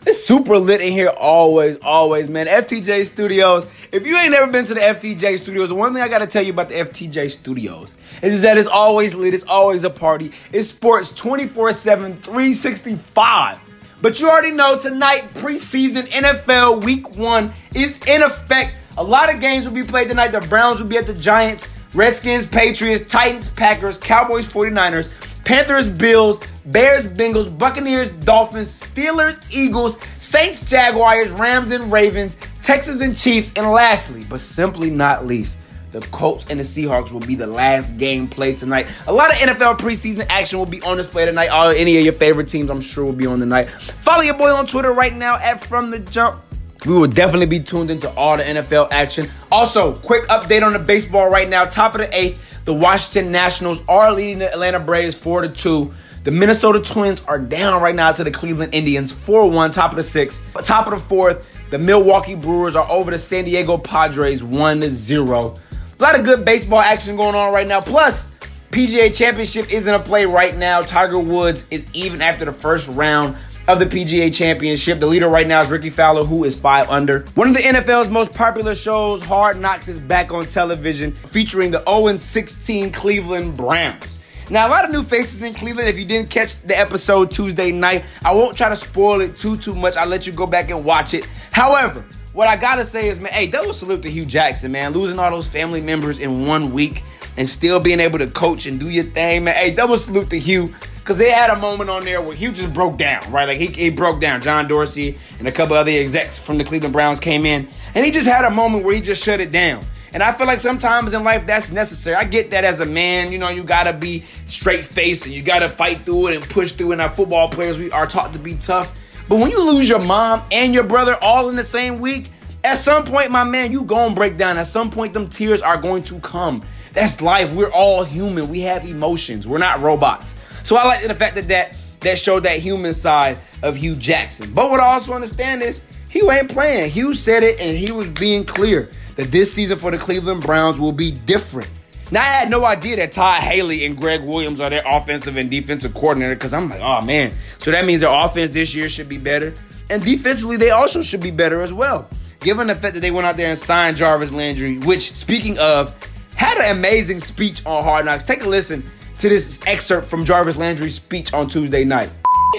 It's 0.09 0.25
super 0.25 0.57
lit 0.57 0.81
in 0.81 0.91
here 0.91 1.11
always, 1.11 1.77
always, 1.83 2.31
man. 2.31 2.47
FTJ 2.47 3.05
Studios. 3.05 3.67
If 3.93 4.07
you 4.07 4.17
ain't 4.17 4.31
never 4.31 4.51
been 4.51 4.65
to 4.65 4.73
the 4.73 4.81
FTJ 4.81 5.37
Studios, 5.37 5.69
the 5.69 5.75
one 5.75 5.93
thing 5.93 6.01
I 6.01 6.09
gotta 6.09 6.27
tell 6.27 6.43
you 6.43 6.51
about 6.51 6.71
the 6.71 6.77
FTJ 6.77 7.31
Studios 7.31 7.95
is, 8.23 8.41
that 8.41 8.57
it's 8.57 8.67
always 8.67 9.15
lit, 9.15 9.35
it's 9.35 9.45
always 9.45 9.85
a 9.85 9.91
party. 9.91 10.33
It's 10.51 10.69
sports 10.69 11.13
24 11.13 11.75
7, 11.75 12.23
365. 12.23 13.59
But 14.01 14.19
you 14.19 14.31
already 14.31 14.53
know 14.53 14.79
tonight, 14.79 15.35
preseason 15.35 16.05
NFL 16.05 16.83
week 16.85 17.15
one 17.19 17.53
is 17.75 18.01
in 18.09 18.23
effect. 18.23 18.81
A 18.97 19.05
lot 19.05 19.31
of 19.31 19.43
games 19.43 19.67
will 19.67 19.75
be 19.75 19.83
played 19.83 20.09
tonight. 20.09 20.29
The 20.29 20.41
Browns 20.41 20.81
will 20.81 20.89
be 20.89 20.97
at 20.97 21.07
the 21.07 21.13
Giants, 21.13 21.69
Redskins, 21.93 22.47
Patriots, 22.47 23.07
Titans, 23.11 23.51
Packers, 23.51 23.99
Cowboys, 23.99 24.51
49ers, 24.51 25.11
Panthers, 25.45 25.87
Bills, 25.87 26.41
Bears, 26.71 27.07
Bengals, 27.07 27.57
Buccaneers, 27.57 28.11
Dolphins, 28.11 28.83
Steelers, 28.83 29.43
Eagles, 29.51 29.99
Saints, 30.19 30.69
Jaguars, 30.69 31.31
Rams, 31.31 31.71
and 31.71 31.91
Ravens, 31.91 32.37
Texans, 32.61 33.01
and 33.01 33.17
Chiefs, 33.17 33.55
and 33.55 33.71
lastly, 33.71 34.23
but 34.29 34.41
simply 34.41 34.91
not 34.91 35.27
least, 35.27 35.57
the 35.93 36.01
Colts 36.09 36.47
and 36.51 36.61
the 36.61 36.65
Seahawks 36.65 37.11
will 37.11 37.21
be 37.21 37.35
the 37.35 37.47
last 37.47 37.97
game 37.97 38.29
played 38.29 38.59
tonight. 38.59 38.89
A 39.07 39.13
lot 39.13 39.31
of 39.31 39.37
NFL 39.37 39.79
preseason 39.79 40.27
action 40.29 40.59
will 40.59 40.67
be 40.67 40.83
on 40.83 40.99
display 40.99 41.25
tonight. 41.25 41.49
All 41.49 41.71
any 41.71 41.97
of 41.97 42.05
your 42.05 42.13
favorite 42.13 42.49
teams, 42.49 42.69
I'm 42.69 42.83
sure, 42.83 43.07
will 43.07 43.13
be 43.15 43.27
on 43.27 43.39
tonight. 43.39 43.71
Follow 43.71 44.23
your 44.23 44.37
boy 44.37 44.53
on 44.53 44.67
Twitter 44.67 44.93
right 44.93 45.15
now 45.15 45.37
at 45.37 45.65
From 45.65 45.91
the 45.91 46.01
Jump. 46.01 46.43
We 46.87 46.93
will 46.93 47.09
definitely 47.09 47.47
be 47.47 47.61
tuned 47.61 47.91
into 47.91 48.11
all 48.11 48.37
the 48.37 48.45
NFL 48.45 48.89
action. 48.91 49.29
Also, 49.51 49.97
quick 49.97 50.27
update 50.29 50.63
on 50.63 50.75
the 50.75 50.79
baseball 50.79 51.31
right 51.31 51.49
now. 51.49 51.65
Top 51.65 51.95
of 51.95 52.01
the 52.01 52.15
eighth, 52.17 52.65
the 52.67 52.75
Washington 52.75 53.33
Nationals 53.33 53.83
are 53.89 54.13
leading 54.13 54.39
the 54.39 54.53
Atlanta 54.53 54.79
Braves 54.79 55.17
4 55.17 55.43
to 55.43 55.49
2. 55.49 55.93
The 56.29 56.35
Minnesota 56.35 56.79
Twins 56.79 57.25
are 57.25 57.39
down 57.39 57.81
right 57.81 57.95
now 57.95 58.13
to 58.13 58.23
the 58.23 58.31
Cleveland 58.31 58.75
Indians 58.75 59.11
4 59.11 59.51
1, 59.51 59.71
top 59.71 59.93
of 59.93 59.97
the 59.97 60.03
sixth. 60.03 60.45
Top 60.63 60.87
of 60.87 60.93
the 60.93 60.99
fourth, 60.99 61.43
the 61.71 61.79
Milwaukee 61.79 62.35
Brewers 62.35 62.77
are 62.77 62.87
over 62.91 63.11
the 63.11 63.19
San 63.19 63.47
Diego 63.47 63.79
Padres 63.79 64.43
1 64.43 64.83
0. 64.83 65.39
A 65.39 66.03
lot 66.03 66.19
of 66.19 66.27
good 66.27 66.45
baseball 66.45 66.81
action 66.81 67.17
going 67.17 67.35
on 67.35 67.55
right 67.55 67.67
now. 67.67 67.81
Plus, 67.81 68.31
PGA 68.73 69.17
Championship 69.17 69.73
is 69.73 69.87
in 69.87 69.95
a 69.95 69.99
play 69.99 70.27
right 70.27 70.55
now. 70.55 70.83
Tiger 70.83 71.19
Woods 71.19 71.65
is 71.71 71.87
even 71.95 72.21
after 72.21 72.45
the 72.45 72.53
first 72.53 72.89
round 72.89 73.39
of 73.67 73.79
the 73.79 73.87
PGA 73.87 74.31
Championship. 74.31 75.01
The 75.01 75.07
leader 75.07 75.31
right 75.31 75.49
now 75.49 75.63
is 75.63 75.71
Rickie 75.71 75.89
Fowler, 75.89 76.25
who 76.25 76.45
is 76.45 76.55
five 76.55 76.91
under. 76.91 77.21
One 77.37 77.49
of 77.49 77.55
the 77.55 77.63
NFL's 77.63 78.11
most 78.11 78.35
popular 78.35 78.75
shows, 78.75 79.23
Hard 79.23 79.59
Knocks, 79.59 79.89
is 79.89 79.99
back 79.99 80.31
on 80.31 80.45
television, 80.45 81.13
featuring 81.13 81.71
the 81.71 81.83
0 81.89 82.19
16 82.19 82.93
Cleveland 82.93 83.57
Browns. 83.57 84.18
Now, 84.51 84.67
a 84.67 84.71
lot 84.71 84.87
of 84.87 84.91
new 84.91 85.03
faces 85.03 85.43
in 85.43 85.53
Cleveland. 85.53 85.91
If 85.91 85.99
you 85.99 86.07
didn't 86.07 86.31
catch 86.31 86.63
the 86.63 86.79
episode 86.79 87.31
Tuesday 87.31 87.71
night, 87.71 88.05
I 88.25 88.35
won't 88.35 88.57
try 88.57 88.71
to 88.71 88.77
spoil 88.77 89.21
it 89.21 89.37
too, 89.37 89.59
too 89.59 89.75
much. 89.75 89.97
I'll 89.97 90.09
let 90.09 90.27
you 90.27 90.33
go 90.33 90.47
back 90.47 90.71
and 90.71 90.87
watch 90.87 91.13
it. 91.13 91.29
However, 91.53 92.03
what 92.33 92.49
I 92.49 92.57
gotta 92.57 92.85
say 92.85 93.09
is, 93.09 93.21
man, 93.21 93.33
hey, 93.33 93.47
double 93.47 93.75
salute 93.75 94.01
to 94.03 94.11
Hue 94.11 94.25
Jackson, 94.25 94.73
man. 94.73 94.93
Losing 94.93 95.19
all 95.19 95.31
those 95.31 95.49
family 95.49 95.83
members 95.83 96.19
in 96.19 96.47
one 96.47 96.73
week 96.73 97.03
and 97.37 97.47
still 97.47 97.79
being 97.79 98.01
able 98.01 98.19
to 98.21 98.27
coach 98.27 98.65
and 98.65 98.81
do 98.81 98.89
your 98.89 99.05
thing, 99.05 99.45
man. 99.45 99.55
Hey, 99.55 99.75
double 99.75 99.99
salute 99.99 100.31
to 100.31 100.39
Hue. 100.39 100.75
Cause 101.05 101.17
they 101.17 101.31
had 101.31 101.49
a 101.51 101.59
moment 101.59 101.89
on 101.89 102.05
there 102.05 102.21
where 102.21 102.35
Hue 102.35 102.53
just 102.53 102.73
broke 102.75 102.99
down, 102.99 103.31
right? 103.33 103.49
Like 103.49 103.59
he, 103.59 103.67
he 103.67 103.89
broke 103.89 104.21
down. 104.21 104.43
John 104.43 104.69
Dorsey 104.69 105.19
and 105.39 105.49
a 105.49 105.53
couple 105.53 105.75
other 105.75 105.91
execs 105.91 106.39
from 106.39 106.59
the 106.59 106.65
Cleveland 106.65 106.93
Browns 106.93 107.19
came 107.19 107.47
in, 107.47 107.67
and 107.95 108.05
he 108.05 108.11
just 108.11 108.29
had 108.29 108.45
a 108.45 108.51
moment 108.51 108.85
where 108.85 108.95
he 108.95 109.01
just 109.01 109.25
shut 109.25 109.41
it 109.41 109.51
down. 109.51 109.83
And 110.13 110.23
I 110.23 110.33
feel 110.33 110.47
like 110.47 110.61
sometimes 110.61 111.13
in 111.13 111.25
life 111.25 111.47
that's 111.47 111.71
necessary. 111.71 112.17
I 112.17 112.25
get 112.25 112.51
that 112.51 112.65
as 112.65 112.81
a 112.81 112.87
man, 112.87 113.31
you 113.33 113.39
know, 113.39 113.49
you 113.49 113.63
gotta 113.63 113.93
be 113.93 114.25
straight 114.47 114.85
faced 114.85 115.27
and 115.27 115.35
you 115.35 115.43
gotta 115.43 115.69
fight 115.69 115.99
through 116.07 116.29
it 116.29 116.37
and 116.37 116.45
push 116.49 116.73
through. 116.73 116.93
And 116.93 117.01
our 117.01 117.11
football 117.11 117.49
players, 117.49 117.79
we 117.79 117.91
are 117.91 118.07
taught 118.07 118.33
to 118.33 118.39
be 118.39 118.55
tough. 118.55 118.99
But 119.29 119.39
when 119.41 119.51
you 119.51 119.63
lose 119.63 119.89
your 119.89 119.99
mom 119.99 120.43
and 120.51 120.73
your 120.73 120.85
brother 120.85 121.17
all 121.21 121.51
in 121.51 121.57
the 121.57 121.63
same 121.63 121.99
week, 121.99 122.31
at 122.65 122.75
some 122.75 123.05
point, 123.05 123.31
my 123.31 123.45
man, 123.45 123.71
you 123.73 123.83
gonna 123.83 124.15
break 124.15 124.37
down. 124.37 124.57
At 124.57 124.67
some 124.67 124.91
point, 124.91 125.13
them 125.13 125.29
tears 125.29 125.63
are 125.63 125.77
going 125.77 126.03
to 126.05 126.19
come. 126.21 126.65
That's 126.93 127.21
life. 127.21 127.53
We're 127.53 127.71
all 127.71 128.03
human. 128.03 128.49
We 128.49 128.61
have 128.61 128.85
emotions. 128.85 129.47
We're 129.47 129.59
not 129.59 129.81
robots. 129.81 130.35
So 130.65 130.77
I 130.77 130.85
like 130.85 131.07
the 131.07 131.15
fact 131.15 131.35
that 131.37 131.49
that, 131.49 131.77
that 132.01 132.19
showed 132.19 132.45
that 132.45 132.59
human 132.59 132.95
side 132.95 133.39
of 133.63 133.77
Hue 133.77 133.95
Jackson. 133.95 134.53
But 134.53 134.71
what 134.71 134.81
I 134.81 134.87
also 134.87 135.13
understand 135.13 135.63
is 135.63 135.83
Hue 136.09 136.31
ain't 136.31 136.51
playing. 136.51 136.91
Hue 136.91 137.15
said 137.15 137.43
it 137.43 137.61
and 137.61 137.77
he 137.77 137.93
was 137.93 138.09
being 138.09 138.45
clear 138.45 138.91
that 139.17 139.31
this 139.31 139.53
season 139.53 139.79
for 139.79 139.91
the 139.91 139.99
Cleveland 139.99 140.43
Browns 140.43 140.81
will 140.81 140.93
be 140.93 141.11
different. 141.11 141.69
Now 142.11 142.21
I 142.21 142.25
had 142.25 142.51
no 142.51 142.65
idea 142.65 142.97
that 142.97 143.13
Todd 143.13 143.43
Haley 143.43 143.85
and 143.85 143.97
Gregg 143.97 144.23
Williams 144.23 144.61
are 144.61 144.71
their 144.71 144.83
offensive 144.87 145.37
and 145.37 145.51
defensive 145.51 145.93
coordinator 145.93 146.35
because 146.35 146.55
I'm 146.55 146.71
like, 146.71 146.81
oh 146.81 147.03
man. 147.03 147.33
So 147.59 147.71
that 147.71 147.85
means 147.85 148.01
their 148.01 148.11
offense 148.13 148.51
this 148.51 148.75
year 148.75 148.89
should 148.89 149.09
be 149.09 149.19
better. 149.19 149.53
And 149.91 150.05
defensively, 150.05 150.57
they 150.57 150.71
also 150.71 151.03
should 151.03 151.21
be 151.21 151.31
better 151.31 151.61
as 151.61 151.73
well. 151.73 152.09
given 152.41 152.67
the 152.69 152.75
fact 152.75 152.95
that 152.95 153.01
they 153.01 153.11
went 153.11 153.27
out 153.27 153.37
there 153.37 153.49
and 153.49 153.59
signed 153.59 153.97
Jarvis 153.97 154.31
Landry, 154.33 154.79
which, 154.79 155.15
speaking 155.17 155.59
of, 155.59 155.95
had 156.37 156.57
an 156.59 156.77
amazing 156.77 157.19
speech 157.19 157.65
on 157.67 157.83
Hard 157.83 158.07
Knocks. 158.07 158.23
Take 158.23 158.45
a 158.45 158.49
listen 158.49 158.85
to 159.19 159.29
this 159.29 159.61
excerpt 159.67 160.09
from 160.09 160.25
Jarvis 160.25 160.57
Landry's 160.57 160.95
speech 160.95 161.33
on 161.33 161.49
Tuesday 161.49 161.85
night. 161.85 162.11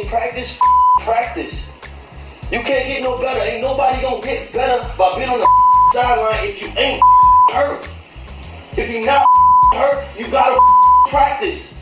Practice, 0.10 0.60
practice. 1.00 1.79
You 2.52 2.62
can't 2.62 2.88
get 2.88 3.04
no 3.04 3.16
better. 3.16 3.40
Ain't 3.42 3.62
nobody 3.62 4.02
gonna 4.02 4.24
get 4.24 4.52
better 4.52 4.84
by 4.98 5.16
being 5.18 5.30
on 5.30 5.40
the 5.40 5.48
sideline 5.94 6.48
if 6.48 6.60
you 6.60 6.68
ain't 6.70 7.02
hurt. 7.54 7.88
If 8.76 8.92
you 8.92 9.06
not 9.06 9.24
hurt, 9.74 10.08
you 10.18 10.28
gotta 10.32 10.60
practice. 11.10 11.78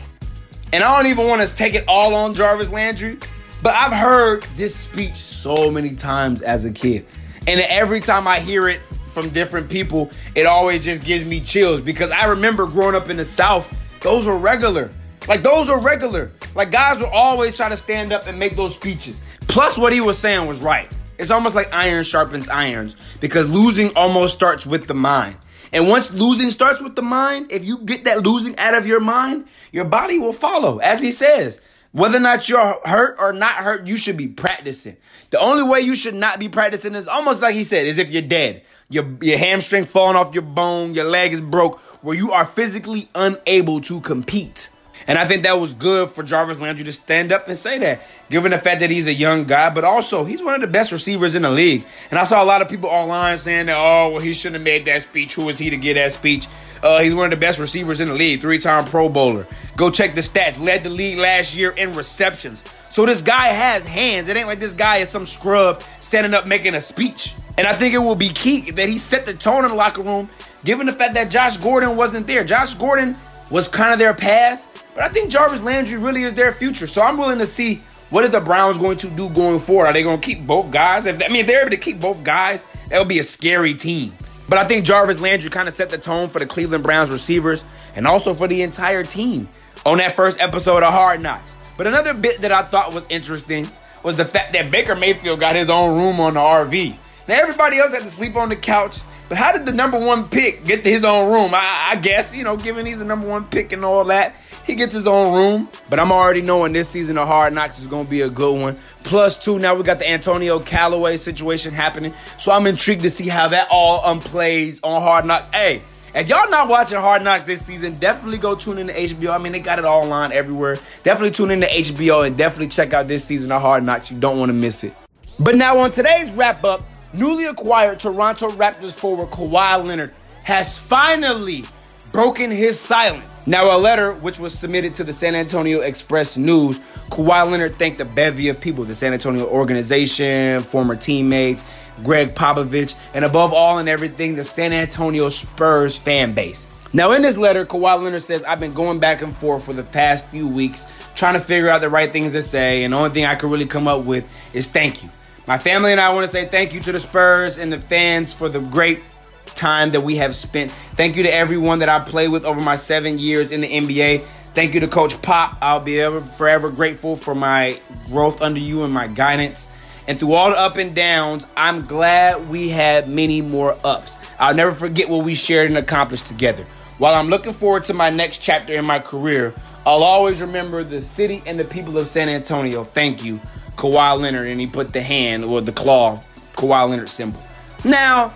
And 0.74 0.84
I 0.84 0.94
don't 0.94 1.10
even 1.10 1.26
want 1.26 1.40
to 1.40 1.54
take 1.54 1.74
it 1.74 1.84
all 1.88 2.14
on 2.14 2.34
Jarvis 2.34 2.68
Landry, 2.68 3.16
but 3.62 3.74
I've 3.74 3.94
heard 3.94 4.42
this 4.56 4.76
speech 4.76 5.14
so 5.14 5.70
many 5.70 5.94
times 5.94 6.42
as 6.42 6.66
a 6.66 6.70
kid. 6.70 7.06
And 7.46 7.60
every 7.60 8.00
time 8.00 8.28
I 8.28 8.38
hear 8.38 8.68
it 8.68 8.82
from 9.08 9.30
different 9.30 9.70
people, 9.70 10.10
it 10.34 10.44
always 10.44 10.84
just 10.84 11.02
gives 11.02 11.24
me 11.24 11.40
chills 11.40 11.80
because 11.80 12.10
I 12.10 12.26
remember 12.26 12.66
growing 12.66 12.94
up 12.94 13.08
in 13.08 13.16
the 13.16 13.24
South, 13.24 13.74
those 14.02 14.26
were 14.26 14.36
regular. 14.36 14.90
Like 15.28 15.42
those 15.42 15.68
are 15.68 15.78
regular. 15.80 16.32
Like 16.54 16.70
guys 16.70 17.00
would 17.00 17.10
always 17.12 17.56
try 17.56 17.68
to 17.68 17.76
stand 17.76 18.12
up 18.12 18.26
and 18.26 18.38
make 18.38 18.56
those 18.56 18.74
speeches. 18.74 19.20
Plus, 19.42 19.76
what 19.76 19.92
he 19.92 20.00
was 20.00 20.18
saying 20.18 20.46
was 20.46 20.60
right. 20.60 20.90
It's 21.18 21.30
almost 21.30 21.54
like 21.54 21.72
iron 21.74 22.04
sharpens 22.04 22.48
irons 22.48 22.96
because 23.20 23.50
losing 23.50 23.94
almost 23.94 24.34
starts 24.34 24.66
with 24.66 24.86
the 24.86 24.94
mind. 24.94 25.36
And 25.72 25.88
once 25.88 26.14
losing 26.14 26.50
starts 26.50 26.80
with 26.80 26.96
the 26.96 27.02
mind, 27.02 27.52
if 27.52 27.64
you 27.64 27.78
get 27.78 28.04
that 28.04 28.22
losing 28.22 28.56
out 28.56 28.74
of 28.74 28.86
your 28.86 29.00
mind, 29.00 29.46
your 29.70 29.84
body 29.84 30.18
will 30.18 30.32
follow, 30.32 30.78
as 30.78 31.02
he 31.02 31.12
says. 31.12 31.60
Whether 31.92 32.18
or 32.18 32.20
not 32.20 32.48
you're 32.48 32.80
hurt 32.84 33.16
or 33.18 33.32
not 33.32 33.56
hurt, 33.56 33.86
you 33.86 33.96
should 33.96 34.16
be 34.16 34.28
practicing. 34.28 34.96
The 35.30 35.38
only 35.38 35.62
way 35.62 35.80
you 35.80 35.94
should 35.94 36.14
not 36.14 36.38
be 36.38 36.48
practicing 36.48 36.94
is 36.94 37.08
almost 37.08 37.42
like 37.42 37.54
he 37.54 37.64
said, 37.64 37.86
is 37.86 37.98
if 37.98 38.10
you're 38.10 38.22
dead. 38.22 38.62
Your, 38.88 39.06
your 39.20 39.36
hamstring 39.36 39.84
falling 39.84 40.16
off 40.16 40.32
your 40.32 40.42
bone, 40.42 40.94
your 40.94 41.04
leg 41.04 41.32
is 41.32 41.40
broke, 41.40 41.80
where 42.02 42.16
you 42.16 42.30
are 42.30 42.46
physically 42.46 43.08
unable 43.14 43.80
to 43.82 44.00
compete. 44.00 44.70
And 45.08 45.18
I 45.18 45.26
think 45.26 45.44
that 45.44 45.58
was 45.58 45.72
good 45.72 46.10
for 46.10 46.22
Jarvis 46.22 46.60
Landry 46.60 46.84
to 46.84 46.92
stand 46.92 47.32
up 47.32 47.48
and 47.48 47.56
say 47.56 47.78
that, 47.78 48.02
given 48.28 48.52
the 48.52 48.58
fact 48.58 48.80
that 48.80 48.90
he's 48.90 49.06
a 49.06 49.14
young 49.14 49.44
guy, 49.44 49.70
but 49.70 49.82
also 49.82 50.24
he's 50.24 50.42
one 50.42 50.54
of 50.54 50.60
the 50.60 50.66
best 50.66 50.92
receivers 50.92 51.34
in 51.34 51.42
the 51.42 51.50
league. 51.50 51.86
And 52.10 52.18
I 52.18 52.24
saw 52.24 52.42
a 52.42 52.44
lot 52.44 52.60
of 52.60 52.68
people 52.68 52.90
online 52.90 53.38
saying 53.38 53.66
that, 53.66 53.76
oh, 53.76 54.12
well, 54.12 54.20
he 54.20 54.34
shouldn't 54.34 54.56
have 54.56 54.64
made 54.64 54.84
that 54.84 55.00
speech. 55.00 55.34
Who 55.34 55.48
is 55.48 55.58
he 55.58 55.70
to 55.70 55.78
get 55.78 55.94
that 55.94 56.12
speech? 56.12 56.46
Uh, 56.82 57.00
he's 57.00 57.14
one 57.14 57.24
of 57.24 57.30
the 57.30 57.38
best 57.38 57.58
receivers 57.58 58.00
in 58.00 58.08
the 58.08 58.14
league, 58.14 58.42
three 58.42 58.58
time 58.58 58.84
Pro 58.84 59.08
Bowler. 59.08 59.46
Go 59.78 59.90
check 59.90 60.14
the 60.14 60.20
stats. 60.20 60.60
Led 60.60 60.84
the 60.84 60.90
league 60.90 61.18
last 61.18 61.56
year 61.56 61.70
in 61.70 61.94
receptions. 61.94 62.62
So 62.90 63.06
this 63.06 63.22
guy 63.22 63.46
has 63.46 63.86
hands. 63.86 64.28
It 64.28 64.36
ain't 64.36 64.46
like 64.46 64.60
this 64.60 64.74
guy 64.74 64.98
is 64.98 65.08
some 65.08 65.24
scrub 65.24 65.82
standing 66.00 66.34
up 66.34 66.46
making 66.46 66.74
a 66.74 66.82
speech. 66.82 67.34
And 67.56 67.66
I 67.66 67.72
think 67.72 67.94
it 67.94 67.98
will 67.98 68.14
be 68.14 68.28
key 68.28 68.70
that 68.72 68.88
he 68.90 68.98
set 68.98 69.24
the 69.24 69.32
tone 69.32 69.64
in 69.64 69.70
the 69.70 69.76
locker 69.76 70.02
room, 70.02 70.28
given 70.64 70.86
the 70.86 70.92
fact 70.92 71.14
that 71.14 71.30
Josh 71.30 71.56
Gordon 71.56 71.96
wasn't 71.96 72.26
there. 72.26 72.44
Josh 72.44 72.74
Gordon 72.74 73.16
was 73.50 73.68
kind 73.68 73.92
of 73.92 73.98
their 73.98 74.12
past 74.14 74.68
but 74.98 75.04
I 75.04 75.10
think 75.10 75.30
Jarvis 75.30 75.62
Landry 75.62 75.96
really 75.96 76.24
is 76.24 76.34
their 76.34 76.50
future. 76.50 76.88
So 76.88 77.02
I'm 77.02 77.16
willing 77.18 77.38
to 77.38 77.46
see 77.46 77.84
what 78.10 78.24
are 78.24 78.28
the 78.28 78.40
Browns 78.40 78.76
going 78.78 78.98
to 78.98 79.06
do 79.10 79.28
going 79.28 79.60
forward. 79.60 79.86
Are 79.86 79.92
they 79.92 80.02
going 80.02 80.20
to 80.20 80.26
keep 80.26 80.44
both 80.44 80.72
guys? 80.72 81.06
If 81.06 81.22
I 81.22 81.28
mean, 81.28 81.42
if 81.42 81.46
they're 81.46 81.60
able 81.60 81.70
to 81.70 81.76
keep 81.76 82.00
both 82.00 82.24
guys, 82.24 82.66
that 82.88 82.98
would 82.98 83.06
be 83.06 83.20
a 83.20 83.22
scary 83.22 83.74
team. 83.74 84.12
But 84.48 84.58
I 84.58 84.66
think 84.66 84.84
Jarvis 84.84 85.20
Landry 85.20 85.50
kind 85.50 85.68
of 85.68 85.74
set 85.74 85.88
the 85.88 85.98
tone 85.98 86.28
for 86.28 86.40
the 86.40 86.46
Cleveland 86.46 86.82
Browns 86.82 87.12
receivers 87.12 87.64
and 87.94 88.08
also 88.08 88.34
for 88.34 88.48
the 88.48 88.60
entire 88.62 89.04
team 89.04 89.48
on 89.86 89.98
that 89.98 90.16
first 90.16 90.40
episode 90.40 90.82
of 90.82 90.92
Hard 90.92 91.22
Knocks. 91.22 91.54
But 91.76 91.86
another 91.86 92.12
bit 92.12 92.40
that 92.40 92.50
I 92.50 92.62
thought 92.62 92.92
was 92.92 93.06
interesting 93.08 93.70
was 94.02 94.16
the 94.16 94.24
fact 94.24 94.52
that 94.54 94.72
Baker 94.72 94.96
Mayfield 94.96 95.38
got 95.38 95.54
his 95.54 95.70
own 95.70 95.96
room 95.96 96.18
on 96.18 96.34
the 96.34 96.40
RV. 96.40 96.96
Now 97.28 97.34
everybody 97.40 97.78
else 97.78 97.92
had 97.92 98.02
to 98.02 98.08
sleep 98.08 98.34
on 98.34 98.48
the 98.48 98.56
couch. 98.56 98.98
But 99.28 99.36
how 99.38 99.52
did 99.52 99.66
the 99.66 99.72
number 99.72 99.98
one 99.98 100.24
pick 100.24 100.64
get 100.64 100.82
to 100.84 100.90
his 100.90 101.04
own 101.04 101.30
room? 101.30 101.54
I, 101.54 101.88
I 101.90 101.96
guess, 101.96 102.34
you 102.34 102.44
know, 102.44 102.56
given 102.56 102.86
he's 102.86 102.98
the 102.98 103.04
number 103.04 103.28
one 103.28 103.44
pick 103.44 103.72
and 103.72 103.84
all 103.84 104.04
that, 104.06 104.36
he 104.64 104.74
gets 104.74 104.92
his 104.92 105.06
own 105.06 105.34
room, 105.34 105.68
but 105.88 105.98
I'm 105.98 106.12
already 106.12 106.42
knowing 106.42 106.72
this 106.72 106.88
season 106.88 107.16
of 107.16 107.26
Hard 107.26 107.54
Knocks 107.54 107.78
is 107.78 107.86
going 107.86 108.04
to 108.04 108.10
be 108.10 108.20
a 108.20 108.28
good 108.28 108.60
one. 108.60 108.76
Plus, 109.02 109.42
two, 109.42 109.58
now 109.58 109.74
we 109.74 109.82
got 109.82 109.98
the 109.98 110.08
Antonio 110.08 110.58
Callaway 110.58 111.16
situation 111.16 111.72
happening. 111.72 112.12
So 112.38 112.52
I'm 112.52 112.66
intrigued 112.66 113.02
to 113.02 113.10
see 113.10 113.28
how 113.28 113.48
that 113.48 113.68
all 113.70 114.04
um, 114.04 114.20
unplays 114.20 114.80
on 114.82 115.00
Hard 115.00 115.24
Knocks. 115.24 115.48
Hey, 115.48 115.80
if 116.14 116.28
y'all 116.28 116.50
not 116.50 116.68
watching 116.68 116.98
Hard 116.98 117.22
Knocks 117.22 117.44
this 117.44 117.64
season, 117.64 117.98
definitely 117.98 118.38
go 118.38 118.54
tune 118.54 118.78
in 118.78 118.88
to 118.88 118.92
HBO. 118.92 119.30
I 119.30 119.38
mean, 119.38 119.52
they 119.52 119.60
got 119.60 119.78
it 119.78 119.84
all 119.84 120.02
online 120.02 120.32
everywhere. 120.32 120.76
Definitely 121.02 121.30
tune 121.30 121.50
in 121.50 121.60
to 121.60 121.66
HBO 121.66 122.26
and 122.26 122.36
definitely 122.36 122.68
check 122.68 122.92
out 122.92 123.08
this 123.08 123.24
season 123.24 123.52
of 123.52 123.62
Hard 123.62 123.84
Knocks. 123.84 124.10
You 124.10 124.18
don't 124.18 124.38
want 124.38 124.50
to 124.50 124.54
miss 124.54 124.84
it. 124.84 124.94
But 125.40 125.54
now 125.54 125.78
on 125.78 125.90
today's 125.90 126.30
wrap 126.32 126.64
up, 126.64 126.82
newly 127.12 127.46
acquired 127.46 128.00
Toronto 128.00 128.50
Raptors 128.50 128.94
forward 128.94 129.28
Kawhi 129.28 129.84
Leonard 129.84 130.14
has 130.44 130.78
finally 130.78 131.64
broken 132.12 132.50
his 132.50 132.78
silence 132.78 133.38
now, 133.48 133.74
a 133.74 133.78
letter 133.78 134.12
which 134.12 134.38
was 134.38 134.52
submitted 134.52 134.94
to 134.96 135.04
the 135.04 135.12
San 135.14 135.34
Antonio 135.34 135.80
Express 135.80 136.36
News, 136.36 136.78
Kawhi 137.08 137.50
Leonard 137.50 137.78
thanked 137.78 137.98
a 137.98 138.04
bevy 138.04 138.50
of 138.50 138.60
people, 138.60 138.84
the 138.84 138.94
San 138.94 139.14
Antonio 139.14 139.46
organization, 139.46 140.62
former 140.64 140.94
teammates, 140.94 141.64
Gregg 142.02 142.34
Popovich, 142.34 142.94
and 143.14 143.24
above 143.24 143.54
all 143.54 143.78
and 143.78 143.88
everything, 143.88 144.36
the 144.36 144.44
San 144.44 144.74
Antonio 144.74 145.30
Spurs 145.30 145.98
fan 145.98 146.34
base. 146.34 146.92
Now, 146.92 147.12
in 147.12 147.22
this 147.22 147.38
letter, 147.38 147.64
Kawhi 147.64 148.02
Leonard 148.02 148.20
says, 148.20 148.44
I've 148.44 148.60
been 148.60 148.74
going 148.74 148.98
back 148.98 149.22
and 149.22 149.34
forth 149.34 149.64
for 149.64 149.72
the 149.72 149.82
past 149.82 150.26
few 150.26 150.46
weeks 150.46 150.86
trying 151.14 151.32
to 151.32 151.40
figure 151.40 151.70
out 151.70 151.80
the 151.80 151.88
right 151.88 152.12
things 152.12 152.32
to 152.32 152.42
say, 152.42 152.84
and 152.84 152.92
the 152.92 152.98
only 152.98 153.10
thing 153.10 153.24
I 153.24 153.34
could 153.34 153.50
really 153.50 153.64
come 153.64 153.88
up 153.88 154.04
with 154.04 154.26
is 154.54 154.68
thank 154.68 155.02
you. 155.02 155.08
My 155.48 155.56
family 155.56 155.92
and 155.92 156.00
I 156.00 156.12
want 156.12 156.26
to 156.26 156.30
say 156.30 156.44
thank 156.44 156.74
you 156.74 156.80
to 156.80 156.92
the 156.92 156.98
Spurs 156.98 157.56
and 157.56 157.72
the 157.72 157.78
fans 157.78 158.34
for 158.34 158.50
the 158.50 158.60
great 158.60 159.02
time 159.46 159.92
that 159.92 160.02
we 160.02 160.16
have 160.16 160.36
spent. 160.36 160.70
Thank 160.92 161.16
you 161.16 161.22
to 161.22 161.34
everyone 161.34 161.78
that 161.78 161.88
I 161.88 162.00
played 162.00 162.28
with 162.28 162.44
over 162.44 162.60
my 162.60 162.76
seven 162.76 163.18
years 163.18 163.50
in 163.50 163.62
the 163.62 163.66
NBA. 163.66 164.20
Thank 164.20 164.74
you 164.74 164.80
to 164.80 164.88
Coach 164.88 165.22
Pop. 165.22 165.56
I'll 165.62 165.80
be 165.80 166.02
ever 166.02 166.20
forever 166.20 166.70
grateful 166.70 167.16
for 167.16 167.34
my 167.34 167.80
growth 168.10 168.42
under 168.42 168.60
you 168.60 168.84
and 168.84 168.92
my 168.92 169.06
guidance. 169.06 169.68
And 170.06 170.20
through 170.20 170.34
all 170.34 170.50
the 170.50 170.58
up 170.58 170.76
and 170.76 170.94
downs, 170.94 171.46
I'm 171.56 171.80
glad 171.86 172.50
we 172.50 172.68
had 172.68 173.08
many 173.08 173.40
more 173.40 173.74
ups. 173.84 174.18
I'll 174.38 174.54
never 174.54 174.72
forget 174.72 175.08
what 175.08 175.24
we 175.24 175.34
shared 175.34 175.70
and 175.70 175.78
accomplished 175.78 176.26
together. 176.26 176.66
While 176.98 177.14
I'm 177.14 177.28
looking 177.28 177.54
forward 177.54 177.84
to 177.84 177.94
my 177.94 178.10
next 178.10 178.42
chapter 178.42 178.74
in 178.74 178.84
my 178.84 178.98
career, 178.98 179.54
I'll 179.86 180.02
always 180.02 180.42
remember 180.42 180.84
the 180.84 181.00
city 181.00 181.42
and 181.46 181.58
the 181.58 181.64
people 181.64 181.96
of 181.96 182.08
San 182.08 182.28
Antonio. 182.28 182.84
Thank 182.84 183.24
you, 183.24 183.40
Kawhi 183.78 184.20
Leonard. 184.20 184.48
And 184.48 184.60
he 184.60 184.66
put 184.66 184.92
the 184.92 185.00
hand 185.00 185.44
or 185.44 185.60
the 185.60 185.72
claw, 185.72 186.20
Kawhi 186.54 186.90
Leonard 186.90 187.08
symbol. 187.08 187.40
Now, 187.84 188.34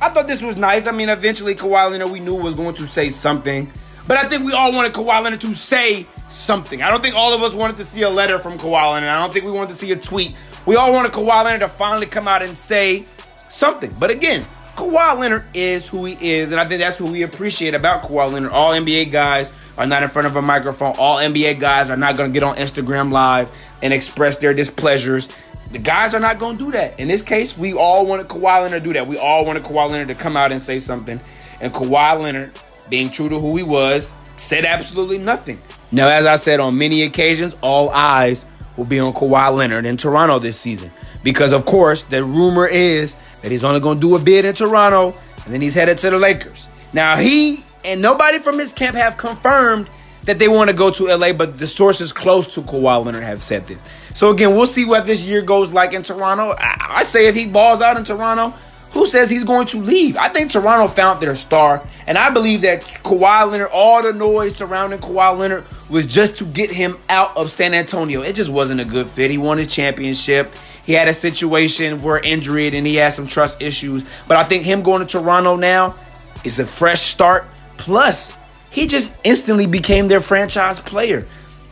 I 0.00 0.10
thought 0.10 0.26
this 0.26 0.42
was 0.42 0.56
nice. 0.56 0.86
I 0.86 0.92
mean, 0.92 1.08
eventually 1.08 1.54
Kawhi 1.54 1.90
Leonard 1.90 2.10
we 2.10 2.20
knew 2.20 2.34
was 2.34 2.54
going 2.54 2.74
to 2.74 2.86
say 2.86 3.08
something, 3.08 3.70
but 4.08 4.16
I 4.16 4.24
think 4.28 4.44
we 4.44 4.52
all 4.52 4.72
wanted 4.72 4.92
Kawhi 4.92 5.22
Leonard 5.22 5.40
to 5.42 5.54
say 5.54 6.06
something. 6.16 6.82
I 6.82 6.90
don't 6.90 7.02
think 7.02 7.14
all 7.14 7.32
of 7.32 7.42
us 7.42 7.54
wanted 7.54 7.76
to 7.76 7.84
see 7.84 8.02
a 8.02 8.10
letter 8.10 8.38
from 8.38 8.58
Kawhi 8.58 8.92
Leonard. 8.92 9.08
I 9.08 9.20
don't 9.20 9.32
think 9.32 9.44
we 9.44 9.52
wanted 9.52 9.70
to 9.70 9.76
see 9.76 9.92
a 9.92 9.96
tweet. 9.96 10.34
We 10.66 10.76
all 10.76 10.92
wanted 10.92 11.12
Kawhi 11.12 11.44
Leonard 11.44 11.60
to 11.60 11.68
finally 11.68 12.06
come 12.06 12.26
out 12.26 12.42
and 12.42 12.56
say 12.56 13.06
something. 13.48 13.92
But 14.00 14.10
again, 14.10 14.44
Kawhi 14.76 15.18
Leonard 15.18 15.44
is 15.54 15.88
who 15.88 16.06
he 16.06 16.30
is, 16.30 16.50
and 16.50 16.60
I 16.60 16.66
think 16.66 16.80
that's 16.80 17.00
what 17.00 17.12
we 17.12 17.22
appreciate 17.22 17.74
about 17.74 18.02
Kawhi 18.02 18.32
Leonard. 18.32 18.52
All 18.52 18.72
NBA 18.72 19.12
guys 19.12 19.52
are 19.78 19.86
not 19.86 20.02
in 20.02 20.08
front 20.08 20.26
of 20.26 20.36
a 20.36 20.42
microphone. 20.42 20.94
All 20.98 21.18
NBA 21.18 21.60
guys 21.60 21.90
are 21.90 21.96
not 21.96 22.16
going 22.16 22.30
to 22.30 22.34
get 22.34 22.42
on 22.42 22.56
Instagram 22.56 23.12
Live 23.12 23.50
and 23.82 23.92
express 23.92 24.36
their 24.36 24.54
displeasures 24.54 25.28
the 25.70 25.78
guys 25.78 26.14
are 26.14 26.20
not 26.20 26.38
going 26.38 26.58
to 26.58 26.64
do 26.64 26.72
that. 26.72 26.98
In 26.98 27.06
this 27.06 27.22
case, 27.22 27.56
we 27.56 27.74
all 27.74 28.04
wanted 28.04 28.26
Kawhi 28.28 28.62
Leonard 28.62 28.82
to 28.82 28.88
do 28.88 28.92
that. 28.94 29.06
We 29.06 29.18
all 29.18 29.46
wanted 29.46 29.62
Kawhi 29.62 29.90
Leonard 29.90 30.08
to 30.08 30.14
come 30.14 30.36
out 30.36 30.50
and 30.50 30.60
say 30.60 30.78
something. 30.78 31.20
And 31.60 31.72
Kawhi 31.72 32.20
Leonard, 32.20 32.58
being 32.88 33.08
true 33.08 33.28
to 33.28 33.38
who 33.38 33.56
he 33.56 33.62
was, 33.62 34.12
said 34.36 34.64
absolutely 34.64 35.18
nothing. 35.18 35.58
Now, 35.92 36.08
as 36.08 36.26
I 36.26 36.36
said 36.36 36.58
on 36.60 36.76
many 36.76 37.02
occasions, 37.02 37.56
all 37.62 37.90
eyes 37.90 38.46
will 38.76 38.84
be 38.84 38.98
on 38.98 39.12
Kawhi 39.12 39.54
Leonard 39.56 39.84
in 39.84 39.96
Toronto 39.96 40.40
this 40.40 40.58
season. 40.58 40.90
Because, 41.22 41.52
of 41.52 41.66
course, 41.66 42.02
the 42.04 42.24
rumor 42.24 42.66
is 42.66 43.14
that 43.42 43.52
he's 43.52 43.62
only 43.62 43.80
going 43.80 44.00
to 44.00 44.00
do 44.00 44.16
a 44.16 44.18
bid 44.18 44.44
in 44.44 44.54
Toronto 44.54 45.14
and 45.44 45.54
then 45.54 45.60
he's 45.60 45.74
headed 45.74 45.98
to 45.98 46.10
the 46.10 46.18
Lakers. 46.18 46.68
Now, 46.92 47.16
he 47.16 47.62
and 47.84 48.00
nobody 48.02 48.38
from 48.38 48.58
his 48.58 48.72
camp 48.72 48.96
have 48.96 49.16
confirmed 49.16 49.88
that 50.24 50.38
they 50.38 50.48
want 50.48 50.70
to 50.70 50.76
go 50.76 50.90
to 50.90 51.14
LA, 51.14 51.32
but 51.32 51.58
the 51.58 51.66
sources 51.66 52.12
close 52.12 52.54
to 52.54 52.60
Kawhi 52.60 53.04
Leonard 53.04 53.22
have 53.22 53.42
said 53.42 53.66
this. 53.66 53.80
So 54.14 54.30
again, 54.30 54.54
we'll 54.54 54.66
see 54.66 54.84
what 54.84 55.06
this 55.06 55.22
year 55.24 55.42
goes 55.42 55.72
like 55.72 55.92
in 55.92 56.02
Toronto. 56.02 56.54
I, 56.58 56.96
I 56.98 57.02
say 57.02 57.26
if 57.26 57.34
he 57.34 57.48
balls 57.48 57.80
out 57.80 57.96
in 57.96 58.04
Toronto, 58.04 58.50
who 58.92 59.06
says 59.06 59.30
he's 59.30 59.44
going 59.44 59.66
to 59.68 59.80
leave? 59.80 60.16
I 60.16 60.28
think 60.28 60.50
Toronto 60.50 60.92
found 60.92 61.20
their 61.20 61.36
star, 61.36 61.82
and 62.06 62.18
I 62.18 62.30
believe 62.30 62.62
that 62.62 62.82
Kawhi 62.82 63.50
Leonard, 63.50 63.68
all 63.72 64.02
the 64.02 64.12
noise 64.12 64.56
surrounding 64.56 64.98
Kawhi 64.98 65.38
Leonard 65.38 65.64
was 65.88 66.06
just 66.06 66.38
to 66.38 66.44
get 66.44 66.70
him 66.70 66.98
out 67.08 67.36
of 67.36 67.50
San 67.50 67.72
Antonio. 67.72 68.22
It 68.22 68.34
just 68.34 68.50
wasn't 68.50 68.80
a 68.80 68.84
good 68.84 69.06
fit. 69.06 69.30
He 69.30 69.38
won 69.38 69.58
his 69.58 69.72
championship. 69.72 70.52
He 70.84 70.92
had 70.94 71.06
a 71.06 71.14
situation 71.14 72.02
where 72.02 72.18
injured 72.18 72.74
and 72.74 72.84
he 72.86 72.96
had 72.96 73.12
some 73.12 73.28
trust 73.28 73.62
issues. 73.62 74.10
But 74.26 74.38
I 74.38 74.44
think 74.44 74.64
him 74.64 74.82
going 74.82 75.06
to 75.06 75.06
Toronto 75.06 75.54
now 75.54 75.94
is 76.42 76.58
a 76.58 76.66
fresh 76.66 77.00
start. 77.00 77.46
Plus, 77.80 78.34
he 78.70 78.86
just 78.86 79.12
instantly 79.24 79.66
became 79.66 80.06
their 80.06 80.20
franchise 80.20 80.78
player. 80.78 81.24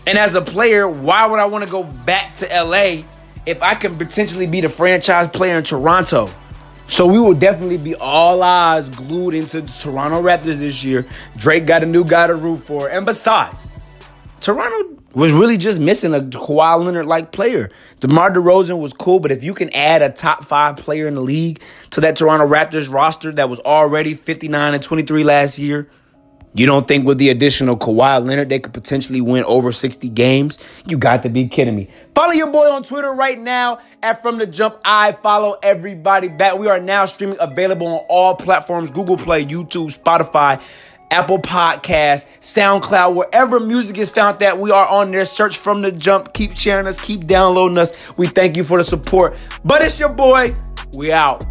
And 0.06 0.16
as 0.18 0.34
a 0.34 0.40
player, 0.40 0.88
why 0.88 1.26
would 1.26 1.38
I 1.38 1.44
want 1.44 1.64
to 1.64 1.70
go 1.70 1.84
back 1.84 2.34
to 2.36 2.46
LA 2.46 3.02
if 3.46 3.62
I 3.62 3.74
can 3.74 3.96
potentially 3.96 4.46
be 4.46 4.62
the 4.62 4.70
franchise 4.70 5.28
player 5.28 5.58
in 5.58 5.64
Toronto? 5.64 6.30
So 6.86 7.06
we 7.06 7.20
will 7.20 7.34
definitely 7.34 7.76
be 7.76 7.94
all 7.94 8.42
eyes 8.42 8.88
glued 8.88 9.34
into 9.34 9.60
the 9.60 9.68
Toronto 9.68 10.22
Raptors 10.22 10.60
this 10.60 10.82
year. 10.82 11.06
Drake 11.36 11.66
got 11.66 11.82
a 11.82 11.86
new 11.86 12.04
guy 12.04 12.26
to 12.26 12.34
root 12.34 12.56
for. 12.56 12.88
And 12.88 13.04
besides, 13.04 13.68
Toronto 14.40 14.98
was 15.12 15.32
really 15.32 15.58
just 15.58 15.78
missing 15.80 16.14
a 16.14 16.20
Kawhi 16.20 16.84
Leonard 16.84 17.06
like 17.06 17.32
player. 17.32 17.70
DeMar 18.00 18.30
DeRozan 18.30 18.78
was 18.78 18.94
cool, 18.94 19.20
but 19.20 19.30
if 19.30 19.44
you 19.44 19.52
can 19.52 19.68
add 19.74 20.00
a 20.00 20.08
top 20.08 20.44
five 20.44 20.76
player 20.78 21.06
in 21.06 21.14
the 21.14 21.20
league 21.20 21.60
to 21.90 22.00
that 22.00 22.16
Toronto 22.16 22.46
Raptors 22.46 22.90
roster 22.90 23.32
that 23.32 23.50
was 23.50 23.60
already 23.60 24.14
59 24.14 24.74
and 24.74 24.82
23 24.82 25.24
last 25.24 25.58
year, 25.58 25.90
you 26.58 26.66
don't 26.66 26.88
think 26.88 27.06
with 27.06 27.18
the 27.18 27.30
additional 27.30 27.76
Kawhi 27.76 28.24
Leonard 28.24 28.48
they 28.48 28.58
could 28.58 28.74
potentially 28.74 29.20
win 29.20 29.44
over 29.44 29.72
60 29.72 30.08
games? 30.10 30.58
You 30.86 30.98
got 30.98 31.22
to 31.22 31.28
be 31.28 31.48
kidding 31.48 31.76
me. 31.76 31.88
Follow 32.14 32.32
your 32.32 32.50
boy 32.50 32.68
on 32.70 32.82
Twitter 32.82 33.12
right 33.12 33.38
now 33.38 33.78
at 34.02 34.22
From 34.22 34.38
the 34.38 34.46
Jump. 34.46 34.78
I 34.84 35.12
follow 35.12 35.58
everybody 35.62 36.28
back. 36.28 36.58
We 36.58 36.68
are 36.68 36.80
now 36.80 37.06
streaming 37.06 37.38
available 37.40 37.86
on 37.86 38.04
all 38.08 38.34
platforms 38.34 38.90
Google 38.90 39.16
Play, 39.16 39.44
YouTube, 39.44 39.96
Spotify. 39.96 40.62
Apple 41.10 41.38
Podcast, 41.38 42.26
SoundCloud, 42.40 43.14
wherever 43.14 43.58
music 43.58 43.96
is 43.96 44.10
found 44.10 44.40
that 44.40 44.58
we 44.58 44.70
are 44.70 44.86
on 44.86 45.10
there. 45.10 45.24
Search 45.24 45.56
from 45.56 45.80
the 45.80 45.90
jump. 45.90 46.34
Keep 46.34 46.52
sharing 46.52 46.86
us, 46.86 47.00
keep 47.00 47.26
downloading 47.26 47.78
us. 47.78 47.98
We 48.18 48.26
thank 48.26 48.58
you 48.58 48.64
for 48.64 48.76
the 48.76 48.84
support. 48.84 49.34
But 49.64 49.80
it's 49.80 49.98
your 49.98 50.10
boy. 50.10 50.54
We 50.96 51.10
out. 51.10 51.44